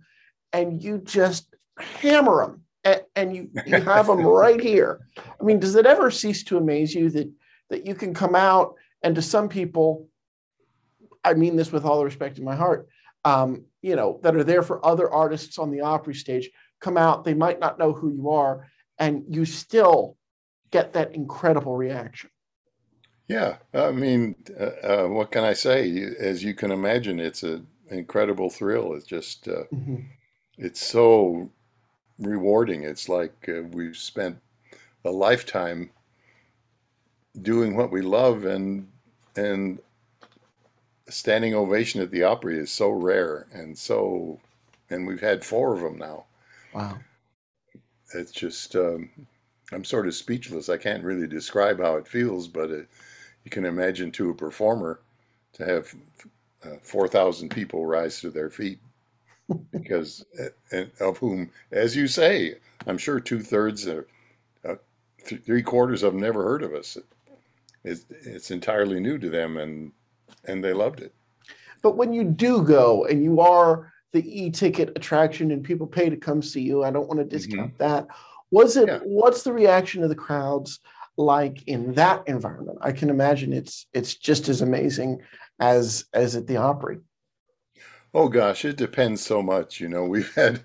and 0.53 0.81
you 0.81 0.97
just 0.99 1.53
hammer 1.77 2.45
them, 2.45 2.61
and, 2.83 3.01
and 3.15 3.35
you 3.35 3.49
you 3.65 3.81
have 3.81 4.07
them 4.07 4.21
right 4.25 4.59
here. 4.61 5.01
I 5.17 5.43
mean, 5.43 5.59
does 5.59 5.75
it 5.75 5.85
ever 5.85 6.09
cease 6.11 6.43
to 6.45 6.57
amaze 6.57 6.93
you 6.95 7.09
that 7.11 7.31
that 7.69 7.85
you 7.85 7.95
can 7.95 8.13
come 8.13 8.35
out 8.35 8.75
and 9.01 9.15
to 9.15 9.21
some 9.21 9.49
people, 9.49 10.07
I 11.23 11.33
mean 11.35 11.55
this 11.55 11.71
with 11.71 11.85
all 11.85 11.99
the 11.99 12.05
respect 12.05 12.39
in 12.39 12.43
my 12.43 12.55
heart, 12.55 12.87
um, 13.23 13.65
you 13.85 13.95
know, 13.95 14.19
that 14.23 14.35
are 14.35 14.43
there 14.43 14.63
for 14.63 14.83
other 14.83 15.11
artists 15.11 15.59
on 15.59 15.69
the 15.69 15.81
Opry 15.81 16.15
stage, 16.15 16.49
come 16.79 16.97
out, 16.97 17.23
they 17.23 17.35
might 17.35 17.59
not 17.59 17.77
know 17.77 17.93
who 17.93 18.11
you 18.11 18.31
are, 18.31 18.67
and 18.97 19.23
you 19.29 19.45
still 19.45 20.17
get 20.71 20.91
that 20.93 21.13
incredible 21.13 21.77
reaction. 21.77 22.31
Yeah, 23.27 23.57
I 23.75 23.91
mean, 23.91 24.35
uh, 24.59 24.63
uh, 25.03 25.07
what 25.07 25.29
can 25.29 25.43
I 25.43 25.53
say? 25.53 26.01
As 26.19 26.43
you 26.43 26.55
can 26.55 26.71
imagine, 26.71 27.19
it's 27.19 27.43
an 27.43 27.67
incredible 27.89 28.49
thrill. 28.49 28.93
It's 28.95 29.05
just, 29.05 29.47
uh, 29.47 29.65
it's 30.57 30.83
so 30.83 31.51
rewarding. 32.17 32.83
It's 32.83 33.07
like 33.07 33.47
uh, 33.47 33.63
we've 33.71 33.97
spent 33.97 34.39
a 35.03 35.11
lifetime 35.11 35.91
doing 37.39 37.75
what 37.75 37.91
we 37.91 38.01
love, 38.01 38.45
and 38.45 38.87
and 39.35 39.79
standing 41.09 41.53
ovation 41.53 42.01
at 42.01 42.11
the 42.11 42.23
Opry 42.23 42.57
is 42.57 42.71
so 42.71 42.89
rare 42.89 43.47
and 43.53 43.77
so, 43.77 44.39
and 44.89 45.05
we've 45.05 45.21
had 45.21 45.45
four 45.45 45.73
of 45.73 45.81
them 45.81 45.97
now. 45.97 46.25
Wow. 46.73 46.97
It's 48.13 48.31
just, 48.31 48.75
um, 48.75 49.09
I'm 49.71 49.83
sort 49.83 50.07
of 50.07 50.15
speechless. 50.15 50.69
I 50.69 50.77
can't 50.77 51.03
really 51.03 51.27
describe 51.27 51.79
how 51.79 51.95
it 51.95 52.07
feels, 52.07 52.47
but 52.47 52.69
it, 52.71 52.87
you 53.43 53.51
can 53.51 53.65
imagine 53.65 54.11
to 54.13 54.29
a 54.31 54.35
performer 54.35 55.01
to 55.53 55.65
have 55.65 55.93
uh, 56.63 56.77
4,000 56.81 57.49
people 57.49 57.85
rise 57.85 58.19
to 58.21 58.29
their 58.29 58.49
feet 58.49 58.79
because, 59.71 60.25
uh, 60.39 60.49
and 60.71 60.91
of 60.99 61.17
whom, 61.17 61.51
as 61.71 61.95
you 61.95 62.07
say, 62.07 62.55
I'm 62.87 62.97
sure 62.97 63.19
two 63.19 63.41
thirds 63.41 63.87
or 63.87 64.07
uh, 64.67 64.75
th- 65.25 65.43
three 65.43 65.61
quarters 65.61 66.03
of 66.03 66.13
them 66.13 66.21
never 66.21 66.43
heard 66.43 66.63
of 66.63 66.73
us. 66.73 66.97
It's, 67.83 68.05
it's 68.09 68.49
entirely 68.49 68.99
new 68.99 69.19
to 69.19 69.29
them 69.29 69.57
and, 69.57 69.91
and 70.45 70.63
they 70.63 70.73
loved 70.73 70.99
it. 70.99 71.13
But 71.81 71.97
when 71.97 72.13
you 72.13 72.23
do 72.23 72.63
go 72.63 73.05
and 73.05 73.23
you 73.23 73.39
are 73.41 73.93
the 74.11 74.43
e-ticket 74.43 74.89
attraction 74.95 75.51
and 75.51 75.63
people 75.63 75.87
pay 75.87 76.09
to 76.09 76.17
come 76.17 76.41
see 76.41 76.61
you, 76.61 76.83
I 76.83 76.91
don't 76.91 77.07
want 77.07 77.19
to 77.19 77.25
mm-hmm. 77.25 77.35
discount 77.35 77.77
mm-hmm. 77.77 77.83
that. 77.83 78.07
Was 78.51 78.77
it? 78.77 78.87
Yeah. 78.87 78.99
What's 79.03 79.43
the 79.43 79.53
reaction 79.53 80.03
of 80.03 80.09
the 80.09 80.15
crowds 80.15 80.79
like 81.17 81.67
in 81.67 81.93
that 81.95 82.27
environment? 82.27 82.79
I 82.81 82.91
can 82.91 83.09
imagine 83.09 83.53
it's 83.53 83.87
it's 83.93 84.15
just 84.15 84.49
as 84.49 84.61
amazing 84.61 85.21
as 85.59 86.05
as 86.13 86.35
at 86.35 86.47
the 86.47 86.57
Opry. 86.57 86.99
Oh 88.13 88.29
gosh, 88.29 88.63
it 88.63 88.77
depends 88.77 89.21
so 89.21 89.41
much. 89.41 89.81
You 89.81 89.89
know, 89.89 90.05
we've 90.05 90.33
had 90.35 90.63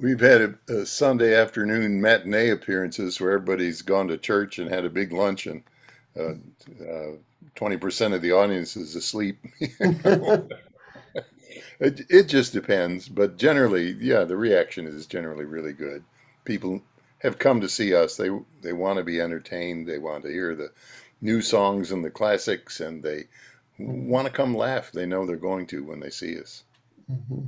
we've 0.00 0.20
had 0.20 0.40
a, 0.40 0.80
a 0.80 0.86
Sunday 0.86 1.34
afternoon 1.34 2.00
matinee 2.00 2.50
appearances 2.50 3.20
where 3.20 3.32
everybody's 3.32 3.82
gone 3.82 4.08
to 4.08 4.16
church 4.16 4.58
and 4.58 4.70
had 4.70 4.84
a 4.84 4.90
big 4.90 5.12
lunch 5.12 5.46
Uh, 6.18 6.34
uh, 6.80 7.12
20% 7.56 8.14
of 8.14 8.22
the 8.22 8.32
audience 8.32 8.76
is 8.76 8.94
asleep. 8.94 9.38
it, 9.60 10.50
it 11.80 12.28
just 12.28 12.52
depends. 12.52 13.08
But 13.08 13.36
generally, 13.36 13.96
yeah, 14.00 14.24
the 14.24 14.36
reaction 14.36 14.86
is 14.86 15.06
generally 15.06 15.44
really 15.44 15.72
good. 15.72 16.04
People 16.44 16.82
have 17.18 17.38
come 17.38 17.60
to 17.60 17.68
see 17.68 17.94
us. 17.94 18.16
They, 18.16 18.30
they 18.62 18.72
want 18.72 18.98
to 18.98 19.04
be 19.04 19.20
entertained. 19.20 19.86
They 19.86 19.98
want 19.98 20.24
to 20.24 20.30
hear 20.30 20.54
the 20.54 20.70
new 21.20 21.42
songs 21.42 21.90
and 21.90 22.04
the 22.04 22.10
classics, 22.10 22.80
and 22.80 23.02
they 23.02 23.24
want 23.78 24.26
to 24.26 24.32
come 24.32 24.54
laugh. 24.54 24.92
They 24.92 25.06
know 25.06 25.26
they're 25.26 25.36
going 25.36 25.66
to 25.68 25.84
when 25.84 26.00
they 26.00 26.10
see 26.10 26.38
us. 26.40 26.64
Mm-hmm. 27.10 27.46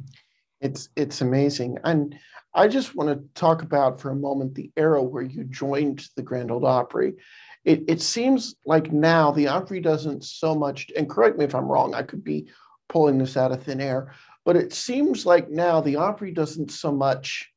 It's, 0.60 0.88
it's 0.96 1.20
amazing. 1.20 1.78
And 1.84 2.18
I 2.54 2.66
just 2.66 2.94
want 2.96 3.10
to 3.10 3.40
talk 3.40 3.62
about 3.62 4.00
for 4.00 4.10
a 4.10 4.16
moment 4.16 4.54
the 4.54 4.70
era 4.76 5.02
where 5.02 5.22
you 5.22 5.44
joined 5.44 6.08
the 6.16 6.22
Grand 6.22 6.50
Ole 6.50 6.66
Opry 6.66 7.14
it, 7.64 7.84
it 7.88 8.00
seems 8.00 8.54
like 8.64 8.92
now 8.92 9.30
the 9.30 9.48
Opry 9.48 9.80
doesn't 9.80 10.24
so 10.24 10.54
much, 10.54 10.90
and 10.96 11.08
correct 11.08 11.38
me 11.38 11.44
if 11.44 11.54
I'm 11.54 11.68
wrong, 11.68 11.94
I 11.94 12.02
could 12.02 12.24
be 12.24 12.48
pulling 12.88 13.18
this 13.18 13.36
out 13.36 13.52
of 13.52 13.62
thin 13.62 13.80
air, 13.80 14.14
but 14.44 14.56
it 14.56 14.72
seems 14.72 15.26
like 15.26 15.50
now 15.50 15.80
the 15.80 15.96
Opry 15.96 16.32
doesn't 16.32 16.70
so 16.70 16.90
much 16.90 17.50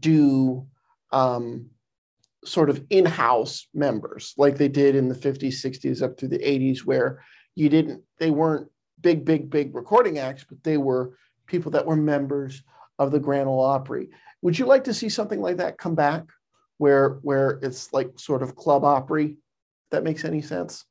do 0.00 0.66
um, 1.12 1.66
sort 2.44 2.70
of 2.70 2.84
in-house 2.90 3.68
members 3.72 4.34
like 4.36 4.56
they 4.56 4.68
did 4.68 4.96
in 4.96 5.08
the 5.08 5.14
50s, 5.14 5.64
60s, 5.64 6.02
up 6.02 6.18
through 6.18 6.28
the 6.28 6.38
80s, 6.38 6.80
where 6.80 7.22
you 7.54 7.68
didn't, 7.68 8.02
they 8.18 8.30
weren't 8.30 8.68
big, 9.00 9.24
big, 9.24 9.48
big 9.48 9.74
recording 9.74 10.18
acts, 10.18 10.44
but 10.48 10.62
they 10.62 10.76
were 10.76 11.16
people 11.46 11.70
that 11.72 11.86
were 11.86 11.96
members 11.96 12.62
of 12.98 13.10
the 13.10 13.20
Grand 13.20 13.48
Ole 13.48 13.64
Opry. 13.64 14.08
Would 14.42 14.58
you 14.58 14.66
like 14.66 14.84
to 14.84 14.94
see 14.94 15.08
something 15.08 15.40
like 15.40 15.58
that 15.58 15.78
come 15.78 15.94
back, 15.94 16.24
where 16.80 17.18
where 17.22 17.58
it's 17.62 17.92
like 17.92 18.18
sort 18.18 18.42
of 18.42 18.56
club 18.56 18.84
Opry? 18.84 19.26
If 19.26 19.90
that 19.90 20.02
makes 20.02 20.24
any 20.24 20.40
sense? 20.40 20.86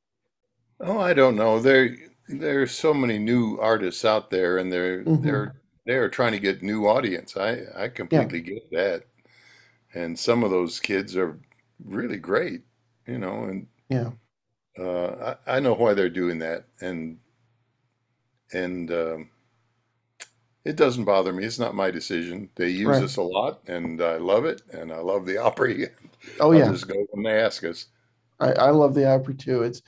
Oh, 0.80 1.00
I 1.00 1.14
don't 1.14 1.36
know. 1.36 1.60
There, 1.60 1.96
there's 2.28 2.72
so 2.72 2.94
many 2.94 3.18
new 3.18 3.58
artists 3.60 4.06
out 4.06 4.30
there, 4.30 4.60
and 4.60 4.72
they're 4.72 5.04
Mhm. 5.04 5.24
they're 5.24 5.56
they're 5.86 6.10
trying 6.10 6.34
to 6.34 6.40
get 6.40 6.62
new 6.62 6.88
audience. 6.88 7.36
I 7.36 7.64
I 7.76 7.88
completely 7.90 8.42
get 8.42 8.70
that, 8.72 9.06
and 9.94 10.18
some 10.20 10.44
of 10.44 10.52
those 10.52 10.80
kids 10.80 11.18
are 11.18 11.40
really 11.84 12.18
great, 12.20 12.64
you 13.08 13.18
know, 13.20 13.46
and 13.46 13.68
Yeah. 13.90 14.12
uh, 14.78 15.36
I 15.48 15.58
I 15.58 15.60
know 15.60 15.74
why 15.74 15.94
they're 15.94 16.10
doing 16.10 16.40
that, 16.40 16.66
and 16.82 17.20
and 18.54 18.92
um, 18.92 19.30
it 20.66 20.76
doesn't 20.76 21.06
bother 21.06 21.32
me. 21.34 21.46
It's 21.46 21.60
not 21.60 21.76
my 21.76 21.90
decision. 21.92 22.50
They 22.56 22.70
use 22.70 22.88
Right. 22.88 23.04
us 23.04 23.18
a 23.18 23.22
lot, 23.22 23.62
and 23.68 24.02
I 24.02 24.18
love 24.18 24.46
it, 24.46 24.62
and 24.72 24.92
I 24.92 25.00
love 25.00 25.26
the 25.26 25.38
Opry. 25.44 25.88
Oh 26.40 26.52
I'll 26.52 26.60
yeah. 26.60 26.72
just 26.72 26.88
go 26.88 26.96
when 27.12 27.24
they 27.24 27.40
ask 27.40 27.64
us. 27.64 27.88
I, 28.40 28.52
I 28.54 28.70
love 28.72 28.94
the 28.94 29.10
Opry 29.10 29.36
too. 29.36 29.64
It's 29.64 29.82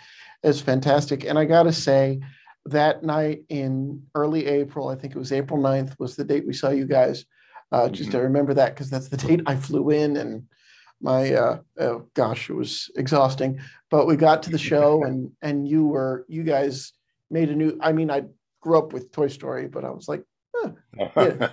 it's 0.44 0.62
fantastic. 0.62 1.24
And 1.26 1.38
I 1.38 1.46
gotta 1.46 1.74
say, 1.74 2.20
that 2.66 3.04
night 3.04 3.44
in 3.50 4.04
early 4.16 4.48
April, 4.48 4.88
I 4.90 4.96
think 4.96 5.16
it 5.16 5.20
was 5.20 5.32
April 5.32 5.60
9th, 5.60 5.98
was 6.00 6.16
the 6.16 6.24
date 6.24 6.46
we 6.48 6.54
saw 6.54 6.70
you 6.70 6.86
guys. 6.86 7.26
Uh, 7.72 7.88
just 7.88 8.12
to 8.12 8.20
remember 8.20 8.54
that 8.54 8.74
because 8.74 8.90
that's 8.90 9.08
the 9.08 9.18
date 9.28 9.42
I 9.46 9.56
flew 9.56 9.92
in 9.92 10.18
and 10.18 10.44
my 11.02 11.34
uh, 11.34 11.60
oh 11.80 12.06
gosh, 12.14 12.50
it 12.50 12.54
was 12.54 12.92
exhausting. 12.96 13.60
But 13.90 14.08
we 14.08 14.16
got 14.16 14.44
to 14.44 14.50
the 14.50 14.58
show 14.58 15.04
and 15.06 15.32
and 15.42 15.68
you 15.68 15.86
were 15.88 16.26
you 16.28 16.44
guys 16.44 16.94
made 17.30 17.50
a 17.50 17.56
new. 17.56 17.78
I 17.82 17.92
mean, 17.94 18.12
I 18.12 18.24
grew 18.62 18.78
up 18.78 18.94
with 18.94 19.12
Toy 19.12 19.28
Story, 19.28 19.68
but 19.68 19.86
I 19.86 19.90
was 19.90 20.08
like, 20.08 20.24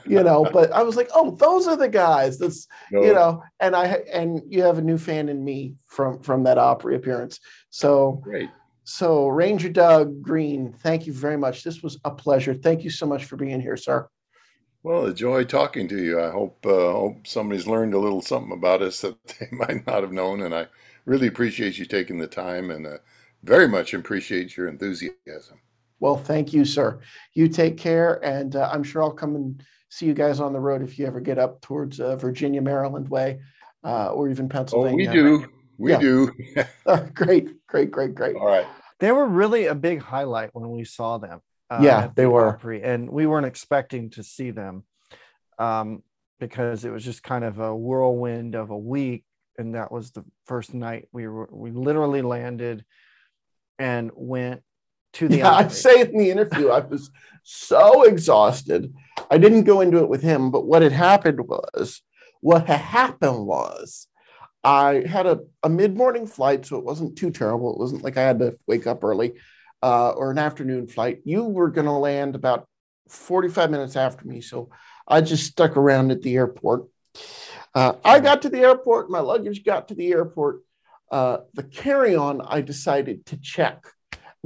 you 0.07 0.23
know, 0.23 0.49
but 0.53 0.73
I 0.73 0.83
was 0.83 0.97
like, 0.97 1.11
oh, 1.15 1.33
those 1.33 1.67
are 1.67 1.77
the 1.77 1.89
guys. 1.89 2.39
That's 2.39 2.67
No, 2.93 3.03
you 3.03 3.13
know 3.13 3.43
and 3.61 3.75
i 3.75 3.87
and 4.13 4.43
you 4.49 4.63
have 4.63 4.79
a 4.79 4.83
new 4.83 4.99
fan 4.99 5.29
in 5.29 5.45
me 5.45 5.75
from 5.87 6.21
from 6.21 6.43
that 6.45 6.59
opry 6.59 6.97
appearance 6.97 7.41
so 7.71 8.21
great. 8.23 8.51
so 8.85 9.29
ranger 9.29 9.69
doug 9.69 10.23
green 10.23 10.73
thank 10.73 11.07
you 11.07 11.13
very 11.13 11.37
much 11.37 11.63
this 11.63 11.83
was 11.83 11.99
a 12.05 12.11
pleasure 12.11 12.55
thank 12.55 12.85
you 12.85 12.91
so 12.91 13.07
much 13.07 13.25
for 13.25 13.37
being 13.37 13.61
here 13.61 13.77
sir 13.77 14.09
Well, 14.85 15.07
a 15.07 15.13
joy 15.13 15.45
talking 15.45 15.89
to 15.89 15.99
you. 16.01 16.23
I 16.23 16.31
hope 16.31 16.65
uh, 16.65 16.93
hope 16.93 17.27
somebody's 17.27 17.67
learned 17.67 17.95
a 17.95 17.99
little 17.99 18.23
something 18.23 18.53
about 18.53 18.81
us 18.81 19.01
that 19.03 19.17
they 19.27 19.49
might 19.51 19.85
not 19.87 20.03
have 20.03 20.13
known, 20.13 20.43
and 20.43 20.55
I 20.55 20.69
really 21.05 21.27
appreciate 21.27 21.79
you 21.79 21.85
taking 21.85 22.19
the 22.19 22.29
time, 22.29 22.71
and 22.71 22.87
uh, 22.87 22.99
very 23.43 23.69
much 23.69 23.93
appreciate 23.93 24.57
your 24.57 24.69
enthusiasm. 24.69 25.59
Well 26.01 26.17
thank 26.17 26.53
you 26.53 26.65
sir 26.65 27.01
you 27.35 27.49
take 27.49 27.77
care 27.77 28.25
and 28.25 28.57
uh, 28.57 28.69
i'm 28.73 28.83
sure 28.83 29.03
i'll 29.03 29.11
come 29.11 29.35
and 29.37 29.63
see 29.91 30.07
you 30.07 30.15
guys 30.15 30.39
on 30.41 30.53
the 30.53 30.61
road 30.61 30.83
if 30.83 30.99
you 30.99 31.07
ever 31.07 31.21
get 31.21 31.39
up 31.39 31.61
towards 31.61 32.01
uh, 32.01 32.17
virginia 32.17 32.61
maryland 32.63 33.09
way 33.09 33.39
uh, 33.85 34.09
or 34.09 34.29
even 34.29 34.49
Pennsylvania. 34.49 35.11
Oh, 35.11 35.15
pennsylvania 35.15 35.39
we 35.39 35.39
do, 35.39 35.53
we 35.79 35.91
Yeah. 35.93 35.99
do. 35.99 37.05
great 37.15 37.67
great 37.67 37.91
great 37.91 38.15
great 38.15 38.37
All 38.37 38.47
right. 38.47 38.67
They 38.99 39.13
were 39.13 39.27
really 39.29 39.67
a 39.67 39.75
big 39.75 40.01
highlight 40.01 40.51
when 40.53 40.71
we 40.71 40.85
saw 40.85 41.19
them. 41.19 41.41
uh, 41.71 41.79
Yeah, 41.83 42.05
at 42.05 42.17
they 42.17 42.25
the 42.25 42.31
were. 42.31 42.49
Opry, 42.49 42.83
and 42.83 43.09
we 43.09 43.27
weren't 43.27 43.47
expecting 43.47 44.11
to 44.11 44.25
see 44.25 44.51
them 44.51 44.85
um, 45.59 46.03
because 46.41 46.85
it 46.85 46.91
was 46.91 47.05
just 47.05 47.23
kind 47.23 47.45
of 47.45 47.61
a 47.61 47.75
whirlwind 47.75 48.55
of 48.57 48.71
a 48.71 48.77
week, 48.79 49.25
and 49.59 49.75
that 49.77 49.93
was 49.93 50.11
the 50.11 50.25
first 50.47 50.75
night 50.75 51.09
we 51.13 51.29
were. 51.29 51.49
We 51.53 51.71
literally 51.71 52.23
landed 52.23 52.85
and 53.79 54.11
went 54.15 54.63
to 55.15 55.29
the. 55.29 55.39
yeah, 55.39 55.53
I 55.53 55.69
say 55.69 56.01
in 56.01 56.17
the 56.17 56.31
interview, 56.31 56.69
I 56.69 56.81
was 56.81 57.11
so 57.43 58.03
exhausted. 58.03 58.93
I 59.31 59.39
didn't 59.39 59.65
go 59.65 59.81
into 59.81 59.99
it 59.99 60.09
with 60.09 60.23
him, 60.23 60.51
but 60.51 60.67
what 60.67 60.83
had 60.83 60.93
happened 60.93 61.41
was, 61.49 62.03
what 62.41 62.67
had 62.67 62.81
happened 62.81 63.47
was, 63.47 64.07
I 64.63 65.05
had 65.07 65.27
a, 65.27 65.41
a 65.63 65.69
mid 65.69 65.97
morning 65.97 66.27
flight, 66.27 66.67
so 66.67 66.79
it 66.79 66.85
wasn't 66.85 67.17
too 67.17 67.31
terrible. 67.31 67.73
It 67.73 67.79
wasn't 67.79 68.03
like 68.03 68.17
I 68.17 68.23
had 68.23 68.39
to 68.41 68.59
wake 68.67 68.87
up 68.87 69.03
early 69.03 69.35
uh, 69.83 70.11
or 70.11 70.31
an 70.31 70.39
afternoon 70.39 70.89
flight. 70.89 71.21
You 71.25 71.45
were 71.45 71.71
going 71.71 71.87
to 71.87 71.93
land 71.93 72.35
about 72.35 72.69
45 73.09 73.71
minutes 73.71 73.97
after 73.97 74.27
me, 74.27 74.41
so 74.41 74.71
I 75.07 75.21
just 75.21 75.47
stuck 75.47 75.77
around 75.77 76.11
at 76.11 76.23
the 76.23 76.37
airport. 76.37 76.85
Uh, 77.75 77.95
I 78.05 78.21
got 78.21 78.43
to 78.43 78.49
the 78.49 78.61
airport, 78.61 79.11
my 79.11 79.21
luggage 79.21 79.65
got 79.65 79.89
to 79.89 79.95
the 79.95 80.13
airport. 80.13 80.63
Uh, 81.11 81.39
the 81.55 81.63
carry 81.63 82.17
on, 82.17 82.41
I 82.41 82.61
decided 82.61 83.25
to 83.27 83.37
check 83.39 83.85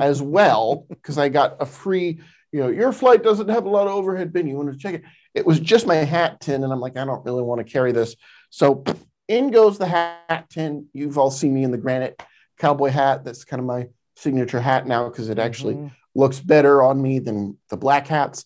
as 0.01 0.23
well 0.23 0.87
because 0.89 1.19
I 1.19 1.29
got 1.29 1.61
a 1.61 1.67
free, 1.67 2.21
you 2.51 2.61
know, 2.61 2.69
your 2.69 2.93
flight 2.93 3.23
doesn't 3.23 3.49
have 3.49 3.65
a 3.67 3.69
lot 3.69 3.87
of 3.87 3.95
overhead 3.95 4.33
bin. 4.33 4.47
You 4.47 4.57
want 4.57 4.73
to 4.73 4.79
check 4.79 4.95
it. 4.95 5.03
It 5.35 5.47
was 5.47 5.61
just 5.61 5.87
my 5.87 5.97
hat 5.97 6.41
tin, 6.41 6.65
and 6.65 6.73
I'm 6.73 6.81
like, 6.81 6.97
I 6.97 7.05
don't 7.05 7.25
really 7.25 7.43
want 7.43 7.65
to 7.67 7.71
carry 7.71 7.93
this. 7.93 8.17
So 8.51 8.85
in 9.29 9.51
goes 9.51 9.79
the 9.79 9.87
hat 9.87 10.47
tin. 10.51 10.87
You've 10.93 11.19
all 11.19 11.31
seen 11.31 11.55
me 11.55 11.65
in 11.65 11.71
the 11.71 11.79
granite 11.79 12.21
cowboy 12.59 12.91
hat. 12.91 13.25
That's 13.25 13.45
kind 13.45 13.61
of 13.61 13.67
my 13.67 13.89
signature 14.17 14.61
hat 14.61 14.87
now 14.87 15.09
because 15.09 15.31
it 15.31 15.39
actually 15.39 15.75
Mhm. 15.75 15.91
looks 16.15 16.39
better 16.41 16.83
on 16.83 17.01
me 17.01 17.19
than 17.19 17.57
the 17.71 17.77
black 17.77 18.07
hats. 18.07 18.45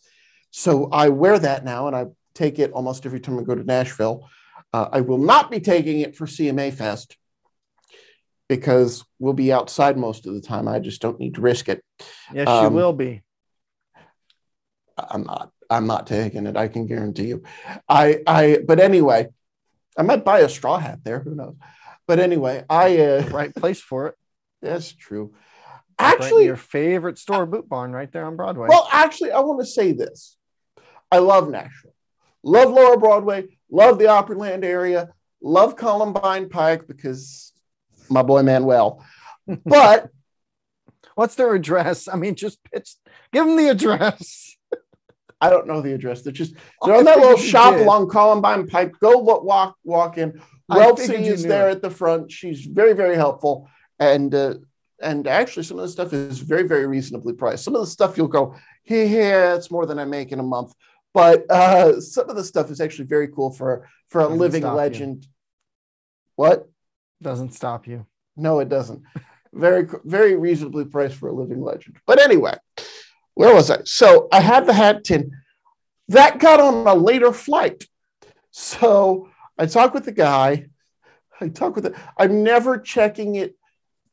So 0.50 0.88
I 0.90 1.09
wear 1.09 1.38
that 1.38 1.64
now 1.64 1.87
and 1.88 1.96
I 1.96 2.06
take 2.35 2.59
it 2.59 2.70
almost 2.72 3.04
every 3.04 3.20
time 3.20 3.38
I 3.38 3.42
go 3.42 3.54
to 3.54 3.64
Nashville. 3.64 4.28
Uh, 4.72 4.88
I 4.92 5.00
will 5.00 5.18
not 5.18 5.50
be 5.50 5.59
taking 5.59 6.00
it 6.00 6.14
for 6.16 6.26
CMA 6.26 6.70
Fest 6.70 7.16
because 8.48 9.04
we'll 9.18 9.32
be 9.32 9.52
outside 9.52 9.96
most 9.96 10.26
of 10.26 10.35
the 10.35 10.40
time. 10.40 10.68
I 10.68 10.78
just 10.78 11.00
don't 11.02 11.18
need 11.18 11.35
to 11.35 11.40
risk 11.40 11.68
it. 11.68 11.82
Yes, 12.32 12.48
Um, 12.48 12.64
you 12.64 12.70
will 12.70 12.92
be. 12.92 13.22
I'm 14.96 15.24
not. 15.24 15.50
I'm 15.68 15.87
not 15.87 16.06
taking 16.06 16.46
it. 16.46 16.56
I 16.56 16.68
can 16.68 16.87
guarantee 16.87 17.26
you. 17.26 17.42
I. 17.88 18.20
I. 18.26 18.59
But 18.66 18.80
anyway, 18.80 19.28
I 19.98 20.02
might 20.02 20.24
buy 20.24 20.40
a 20.40 20.48
straw 20.48 20.78
hat 20.78 21.00
there. 21.04 21.20
Who 21.20 21.35
knows? 21.35 21.56
But 22.06 22.18
anyway, 22.20 22.64
I. 22.70 22.98
Uh, 22.98 23.28
Right 23.30 23.54
place 23.54 23.80
for 23.80 24.09
it. 24.09 24.14
that's 24.62 24.92
true. 24.92 25.35
Right 26.00 26.14
Actually, 26.14 26.44
your 26.44 26.56
favorite 26.56 27.18
store, 27.18 27.46
Boot 27.46 27.68
Barn, 27.68 27.92
right 27.92 28.11
there 28.12 28.26
on 28.26 28.37
Broadway. 28.37 28.68
Well, 28.68 28.88
actually, 28.92 29.32
I 29.32 29.40
want 29.40 29.61
to 29.61 29.66
say 29.66 29.92
this. 29.92 30.37
I 31.11 31.18
love 31.18 31.48
Nashville. 31.48 31.94
Love 32.42 32.70
Lower 32.70 32.96
Broadway. 32.98 33.46
Love 33.70 33.98
the 33.98 34.04
Opryland 34.04 34.64
area. 34.64 35.11
Love 35.42 35.76
Columbine 35.76 36.48
Pike 36.48 36.87
because 36.87 37.52
my 38.08 38.22
boy 38.22 38.42
Manuel. 38.42 39.04
But 39.64 40.10
What's 41.16 41.34
their 41.34 41.54
address? 41.54 42.08
I 42.08 42.16
mean, 42.16 42.34
just 42.34 42.62
pitch. 42.64 42.94
Give 43.32 43.46
them 43.46 43.56
the 43.56 43.68
address. 43.70 44.54
I 45.40 45.48
don't 45.48 45.66
know 45.66 45.80
the 45.80 45.94
address. 45.94 46.20
They're 46.22 46.32
just 46.32 46.54
they're 46.82 46.94
I 46.94 46.98
on 46.98 47.04
that 47.04 47.18
little 47.18 47.38
shop 47.38 47.74
did. 47.74 47.82
along 47.82 48.10
Columbine 48.10 48.66
Pike. 48.68 48.92
Go 49.00 49.18
wa- 49.18 49.40
walk 49.40 49.76
walk 49.82 50.18
in. 50.18 50.38
I 50.68 50.78
Weltsy 50.78 51.06
figured 51.06 51.24
you 51.24 51.32
is 51.32 51.42
there 51.42 51.70
at 51.70 51.80
the 51.80 51.90
front. 51.90 52.30
She's 52.30 52.66
very 52.66 52.92
very 52.92 53.16
helpful 53.16 53.68
and. 53.98 54.34
Uh, 54.34 54.54
and 54.98 55.26
actually, 55.26 55.64
some 55.64 55.78
of 55.78 55.82
the 55.82 55.90
stuff 55.90 56.14
is 56.14 56.38
very, 56.38 56.62
very 56.62 56.86
reasonably 56.86 57.34
priced. 57.34 57.64
Some 57.64 57.74
of 57.74 57.82
the 57.82 57.86
stuff 57.86 58.16
you'll 58.16 58.28
go, 58.28 58.54
yeah, 58.86 59.02
yeah, 59.02 59.54
it's 59.54 59.70
more 59.70 59.84
than 59.84 59.98
I 59.98 60.06
make 60.06 60.32
in 60.32 60.40
a 60.40 60.42
month. 60.42 60.72
But 61.12 61.44
uh, 61.50 62.00
some 62.00 62.30
of 62.30 62.36
the 62.36 62.42
stuff 62.42 62.70
is 62.70 62.80
actually 62.80 63.04
very 63.04 63.28
cool 63.28 63.50
for 63.50 63.86
for 64.08 64.22
a 64.22 64.26
living 64.26 64.62
you. 64.62 64.70
legend. 64.70 65.26
What? 66.36 66.70
Doesn't 67.22 67.55
stop 67.55 67.87
you. 67.87 68.07
No, 68.37 68.61
it 68.61 68.68
doesn't. 68.68 69.02
Very, 69.52 69.88
very 70.05 70.37
reasonably 70.37 70.85
priced 70.85 71.16
for 71.16 71.29
a 71.29 71.33
living 71.33 71.62
legend. 71.62 71.96
But 72.07 72.20
anyway, 72.20 72.57
where 73.35 73.55
was 73.55 73.70
I? 73.70 73.79
So 73.85 74.29
I 74.31 74.40
had 74.40 74.66
the 74.66 74.74
hat 74.74 75.05
tin. 75.05 75.33
That 76.09 76.38
got 76.38 76.61
on 76.61 76.87
a 76.87 76.94
later 76.94 77.33
flight. 77.33 77.85
So 78.50 79.31
I 79.59 79.66
talked 79.66 79.94
with 79.94 80.05
the 80.05 80.12
guy. 80.12 80.66
I 81.40 81.48
talk 81.48 81.74
with 81.74 81.85
the, 81.85 81.94
I'm 82.18 82.42
never 82.42 82.79
checking 82.79 83.37
it 83.37 83.57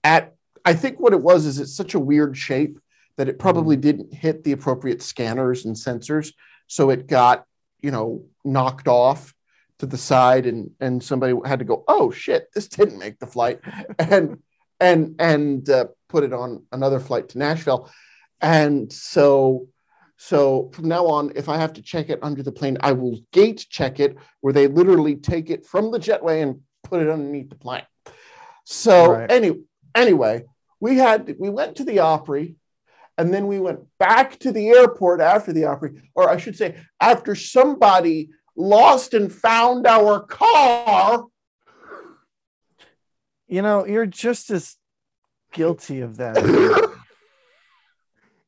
at, 0.03 0.35
I 0.65 0.73
think 0.73 0.99
what 0.99 1.13
it 1.13 1.21
was 1.21 1.45
is 1.45 1.59
it's 1.59 1.75
such 1.75 1.93
a 1.93 1.99
weird 1.99 2.37
shape 2.37 2.79
that 3.17 3.29
it 3.29 3.39
probably 3.39 3.77
mm. 3.77 3.81
didn't 3.81 4.13
hit 4.13 4.43
the 4.43 4.53
appropriate 4.53 5.01
scanners 5.01 5.65
and 5.65 5.75
sensors. 5.75 6.33
So 6.67 6.89
it 6.89 7.07
got, 7.07 7.45
you 7.81 7.91
know, 7.91 8.25
knocked 8.43 8.87
off 8.87 9.33
to 9.83 9.87
the 9.87 9.97
side 9.97 10.45
and 10.45 10.71
and 10.79 11.03
somebody 11.03 11.33
had 11.45 11.59
to 11.59 11.65
go, 11.65 11.83
oh 11.87 12.09
shit, 12.09 12.47
this 12.55 12.67
didn't 12.67 12.97
make 12.97 13.19
the 13.19 13.27
flight. 13.27 13.59
And 13.99 14.39
and 14.79 15.15
and 15.19 15.69
uh, 15.69 15.87
put 16.07 16.23
it 16.23 16.33
on 16.33 16.63
another 16.71 16.99
flight 16.99 17.29
to 17.29 17.37
Nashville. 17.37 17.91
And 18.39 18.91
so 18.91 19.67
so 20.17 20.71
from 20.73 20.87
now 20.87 21.05
on, 21.07 21.33
if 21.35 21.49
I 21.49 21.57
have 21.57 21.73
to 21.73 21.81
check 21.81 22.09
it 22.09 22.19
under 22.21 22.43
the 22.43 22.51
plane, 22.51 22.77
I 22.79 22.93
will 22.93 23.19
gate 23.33 23.65
check 23.69 23.99
it 23.99 24.15
where 24.39 24.53
they 24.53 24.67
literally 24.67 25.17
take 25.17 25.49
it 25.49 25.65
from 25.65 25.91
the 25.91 25.99
jetway 25.99 26.41
and 26.41 26.61
put 26.83 27.01
it 27.01 27.09
underneath 27.09 27.49
the 27.49 27.55
plane. 27.55 27.87
So 28.63 29.11
Right. 29.11 29.29
any, 29.29 29.51
anyway, 29.93 30.45
we 30.79 30.95
had 30.95 31.35
we 31.39 31.49
went 31.49 31.75
to 31.77 31.83
the 31.83 31.99
Opry, 31.99 32.55
and 33.17 33.33
then 33.33 33.47
we 33.47 33.59
went 33.59 33.81
back 33.99 34.39
to 34.39 34.51
the 34.53 34.69
airport 34.69 35.19
after 35.19 35.51
the 35.51 35.65
Opry, 35.65 35.91
or 36.15 36.29
I 36.29 36.37
should 36.37 36.55
say, 36.55 36.77
after 37.01 37.35
somebody 37.35 38.29
lost 38.55 39.13
and 39.13 39.31
found 39.31 39.87
our 39.87 40.21
car. 40.21 41.25
You 43.47 43.61
know, 43.61 43.85
you're 43.85 44.05
just 44.05 44.49
as 44.49 44.75
guilty 45.53 46.01
of 46.01 46.17
that. 46.17 46.89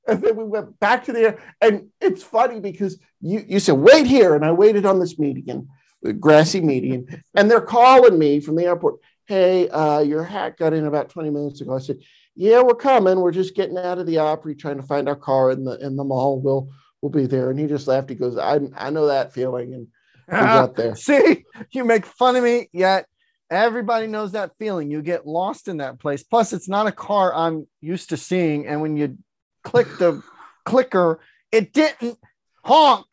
And 0.07 0.21
then 0.21 0.35
we 0.35 0.43
went 0.43 0.79
back 0.79 1.05
to 1.05 1.13
the 1.13 1.37
and 1.61 1.89
it's 1.99 2.21
funny 2.21 2.59
because 2.59 2.99
you 3.21 3.43
you 3.47 3.59
said 3.59 3.73
wait 3.73 4.05
here, 4.05 4.35
and 4.35 4.45
I 4.45 4.51
waited 4.51 4.85
on 4.85 4.99
this 4.99 5.17
median, 5.17 5.67
the 6.03 6.13
grassy 6.13 6.61
median, 6.61 7.23
and 7.33 7.49
they're 7.49 7.59
calling 7.59 8.19
me 8.19 8.39
from 8.39 8.55
the 8.55 8.65
airport. 8.65 8.99
Hey, 9.25 9.67
uh, 9.69 10.01
your 10.01 10.23
hat 10.23 10.57
got 10.57 10.73
in 10.73 10.85
about 10.85 11.09
20 11.09 11.31
minutes 11.31 11.61
ago. 11.61 11.75
I 11.75 11.79
said, 11.79 11.97
Yeah, 12.35 12.61
we're 12.61 12.75
coming. 12.75 13.19
We're 13.19 13.31
just 13.31 13.55
getting 13.55 13.79
out 13.79 13.97
of 13.97 14.05
the 14.05 14.19
Opry, 14.19 14.53
trying 14.53 14.77
to 14.77 14.83
find 14.83 15.09
our 15.09 15.15
car 15.15 15.49
in 15.49 15.63
the 15.63 15.79
in 15.83 15.95
the 15.95 16.03
mall. 16.03 16.39
We'll 16.39 16.69
we'll 17.01 17.11
be 17.11 17.25
there. 17.25 17.49
And 17.49 17.59
he 17.59 17.65
just 17.65 17.87
laughed. 17.87 18.09
He 18.09 18.15
goes, 18.15 18.37
I 18.37 18.59
I 18.75 18.91
know 18.91 19.07
that 19.07 19.33
feeling. 19.33 19.73
And 19.73 19.87
got 20.29 20.75
there. 20.75 20.95
See, 20.95 21.45
you 21.71 21.83
make 21.85 22.05
fun 22.05 22.35
of 22.35 22.43
me, 22.43 22.69
yet 22.73 23.07
everybody 23.49 24.07
knows 24.07 24.31
that 24.33 24.51
feeling. 24.57 24.89
You 24.89 25.01
get 25.01 25.27
lost 25.27 25.67
in 25.67 25.77
that 25.77 25.99
place. 25.99 26.23
Plus, 26.23 26.53
it's 26.53 26.69
not 26.69 26.87
a 26.87 26.91
car 26.91 27.33
I'm 27.33 27.67
used 27.81 28.09
to 28.09 28.17
seeing. 28.17 28.67
And 28.67 28.81
when 28.81 28.97
you 28.97 29.17
click 29.63 29.87
the 29.97 30.21
clicker, 30.65 31.19
it 31.51 31.73
didn't 31.73 32.17
honk. 32.63 33.05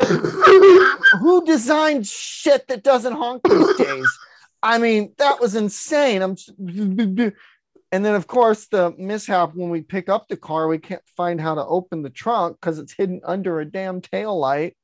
Who 1.20 1.44
designed 1.44 2.06
shit 2.06 2.68
that 2.68 2.82
doesn't 2.82 3.12
honk 3.12 3.42
these 3.44 3.76
days? 3.76 4.18
I 4.62 4.78
mean, 4.78 5.14
that 5.18 5.40
was 5.40 5.54
insane. 5.54 6.22
I'm 6.22 6.36
and 7.92 8.04
then 8.04 8.14
of 8.14 8.26
course 8.26 8.66
the 8.66 8.94
mishap 8.98 9.54
when 9.54 9.70
we 9.70 9.82
pick 9.82 10.08
up 10.08 10.28
the 10.28 10.36
car, 10.36 10.68
we 10.68 10.78
can't 10.78 11.02
find 11.16 11.40
how 11.40 11.54
to 11.54 11.64
open 11.64 12.02
the 12.02 12.10
trunk 12.10 12.58
because 12.60 12.78
it's 12.78 12.92
hidden 12.92 13.20
under 13.24 13.60
a 13.60 13.64
damn 13.64 14.00
tail 14.00 14.38
light. 14.38 14.76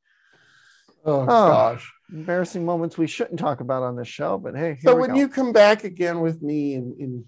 Oh, 1.07 1.25
gosh. 1.25 1.93
Embarrassing 2.13 2.65
moments 2.65 2.99
we 2.99 3.07
shouldn't 3.07 3.39
talk 3.39 3.61
about 3.61 3.83
on 3.83 3.97
this 3.97 4.09
show, 4.09 4.39
but 4.39 4.57
hey. 4.57 4.77
So 4.81 4.91
here 4.91 4.97
we 4.97 5.01
when 5.03 5.11
go. 5.11 5.17
you 5.17 5.29
come 5.29 5.53
back 5.53 5.85
again 5.85 6.21
with 6.21 6.43
me 6.43 6.75
in, 6.75 6.95
in 6.99 7.25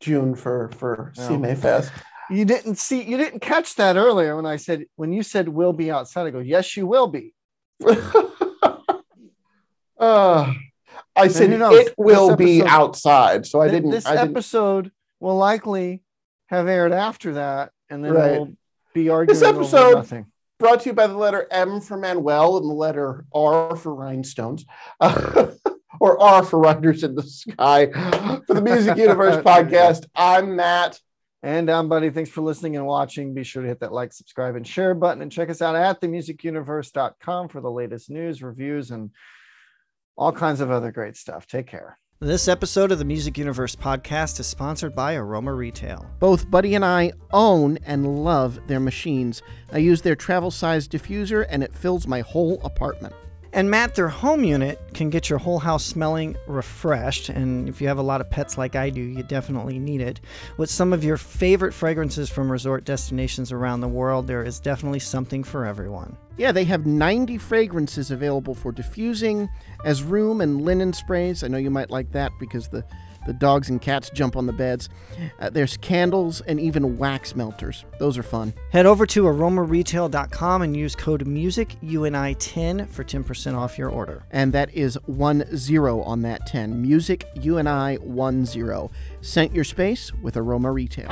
June 0.00 0.34
for 0.34 0.70
for 0.70 1.12
No. 1.16 1.22
CMA 1.28 1.56
Fest, 1.58 1.92
You 2.30 2.44
didn't 2.44 2.76
see, 2.76 3.02
you 3.02 3.16
didn't 3.16 3.40
catch 3.40 3.74
that 3.76 3.96
earlier 3.96 4.36
when 4.36 4.46
I 4.46 4.56
said, 4.56 4.84
when 4.96 5.12
you 5.12 5.22
said 5.22 5.48
we'll 5.48 5.72
be 5.72 5.90
outside, 5.90 6.26
I 6.26 6.30
go, 6.30 6.38
yes, 6.40 6.76
you 6.76 6.86
will 6.86 7.06
be. 7.08 7.34
uh, 9.98 10.52
I 11.16 11.28
said 11.28 11.50
knows? 11.50 11.86
it 11.86 11.94
will 11.96 12.28
This 12.28 12.36
be 12.36 12.62
outside, 12.64 13.46
so 13.46 13.60
I 13.60 13.68
didn't. 13.68 13.90
This 13.90 14.06
I 14.06 14.12
didn't 14.16 14.30
episode 14.30 14.92
will 15.20 15.36
likely 15.36 16.02
have 16.46 16.68
aired 16.68 16.92
after 16.92 17.34
that, 17.34 17.72
and 17.90 18.04
then 18.04 18.12
Right. 18.12 18.32
we'll 18.32 18.52
be 18.94 19.08
arguing 19.08 19.42
over 19.44 19.60
episode- 19.60 19.94
nothing. 19.94 20.26
Brought 20.58 20.80
to 20.80 20.90
you 20.90 20.92
by 20.92 21.06
the 21.06 21.16
letter 21.16 21.46
M 21.50 21.80
for 21.80 21.96
Manuel 21.96 22.56
and 22.56 22.68
the 22.68 22.74
letter 22.74 23.24
R 23.32 23.76
for 23.76 23.94
Rhinestones, 23.94 24.66
uh, 25.00 25.52
or 26.00 26.20
R 26.20 26.44
for 26.44 26.58
Riders 26.58 27.04
in 27.04 27.14
the 27.14 27.22
Sky. 27.22 27.86
For 28.46 28.54
the 28.54 28.62
Music 28.62 28.96
Universe 28.98 29.42
podcast, 29.42 30.06
I'm 30.14 30.56
Matt. 30.56 30.98
And 31.44 31.70
I'm 31.70 31.88
Buddy. 31.88 32.10
Thanks 32.10 32.30
for 32.30 32.40
listening 32.40 32.76
and 32.76 32.84
watching. 32.84 33.32
Be 33.32 33.44
sure 33.44 33.62
to 33.62 33.68
hit 33.68 33.80
that 33.80 33.92
like, 33.92 34.12
subscribe, 34.12 34.56
and 34.56 34.66
share 34.66 34.94
button, 34.94 35.22
and 35.22 35.30
check 35.30 35.50
us 35.50 35.62
out 35.62 35.76
at 35.76 36.00
themusicuniverse.com 36.00 37.48
for 37.48 37.60
the 37.60 37.70
latest 37.70 38.10
news, 38.10 38.42
reviews, 38.42 38.90
and 38.90 39.10
all 40.16 40.32
kinds 40.32 40.60
of 40.60 40.72
other 40.72 40.90
great 40.90 41.16
stuff. 41.16 41.46
Take 41.46 41.68
care. 41.68 41.96
This 42.20 42.48
episode 42.48 42.90
of 42.90 42.98
the 42.98 43.04
Music 43.04 43.38
Universe 43.38 43.76
podcast 43.76 44.40
is 44.40 44.48
sponsored 44.48 44.92
by 44.92 45.14
Aroma 45.14 45.54
Retail. 45.54 46.04
Both 46.18 46.50
Buddy 46.50 46.74
and 46.74 46.84
I 46.84 47.12
own 47.32 47.78
and 47.86 48.24
love 48.24 48.58
their 48.66 48.80
machines. 48.80 49.40
I 49.70 49.78
use 49.78 50.02
their 50.02 50.16
travel 50.16 50.50
size 50.50 50.88
diffuser 50.88 51.46
and 51.48 51.62
it 51.62 51.72
fills 51.72 52.08
my 52.08 52.22
whole 52.22 52.60
apartment. 52.64 53.14
And 53.52 53.70
Matt, 53.70 53.94
their 53.94 54.08
home 54.08 54.44
unit 54.44 54.78
can 54.92 55.08
get 55.08 55.30
your 55.30 55.38
whole 55.38 55.58
house 55.58 55.84
smelling 55.84 56.36
refreshed. 56.46 57.30
And 57.30 57.68
if 57.68 57.80
you 57.80 57.88
have 57.88 57.98
a 57.98 58.02
lot 58.02 58.20
of 58.20 58.30
pets 58.30 58.58
like 58.58 58.76
I 58.76 58.90
do, 58.90 59.00
you 59.00 59.22
definitely 59.22 59.78
need 59.78 60.00
it. 60.00 60.20
With 60.58 60.70
some 60.70 60.92
of 60.92 61.02
your 61.02 61.16
favorite 61.16 61.72
fragrances 61.72 62.28
from 62.28 62.52
resort 62.52 62.84
destinations 62.84 63.50
around 63.50 63.80
the 63.80 63.88
world, 63.88 64.26
there 64.26 64.44
is 64.44 64.60
definitely 64.60 64.98
something 64.98 65.42
for 65.42 65.64
everyone. 65.64 66.16
Yeah, 66.36 66.52
they 66.52 66.64
have 66.64 66.86
90 66.86 67.38
fragrances 67.38 68.10
available 68.10 68.54
for 68.54 68.70
diffusing 68.70 69.48
as 69.84 70.02
room 70.02 70.40
and 70.40 70.62
linen 70.62 70.92
sprays. 70.92 71.42
I 71.42 71.48
know 71.48 71.58
you 71.58 71.70
might 71.70 71.90
like 71.90 72.12
that 72.12 72.32
because 72.38 72.68
the, 72.68 72.84
the 73.26 73.32
dogs 73.32 73.70
and 73.70 73.80
cats 73.80 74.10
jump 74.10 74.36
on 74.36 74.46
the 74.46 74.52
beds. 74.52 74.88
Uh, 75.38 75.50
there's 75.50 75.76
candles 75.76 76.40
and 76.42 76.58
even 76.60 76.98
wax 76.98 77.34
melters. 77.34 77.84
Those 77.98 78.16
are 78.18 78.22
fun. 78.22 78.54
Head 78.70 78.86
over 78.86 79.06
to 79.06 79.24
aromaretail.com 79.24 80.62
and 80.62 80.76
use 80.76 80.94
code 80.94 81.24
MUSICUNI10 81.26 82.88
for 82.88 83.04
10% 83.04 83.56
off 83.56 83.78
your 83.78 83.90
order. 83.90 84.24
And 84.30 84.52
that 84.52 84.74
is 84.74 84.96
1 85.06 85.56
0 85.56 86.02
on 86.02 86.22
that 86.22 86.46
10. 86.46 86.80
Music 86.80 87.24
UNI 87.34 87.96
1 87.96 88.46
0. 88.46 88.90
Scent 89.20 89.54
your 89.54 89.64
space 89.64 90.12
with 90.14 90.36
Aroma 90.36 90.72
Retail. 90.72 91.08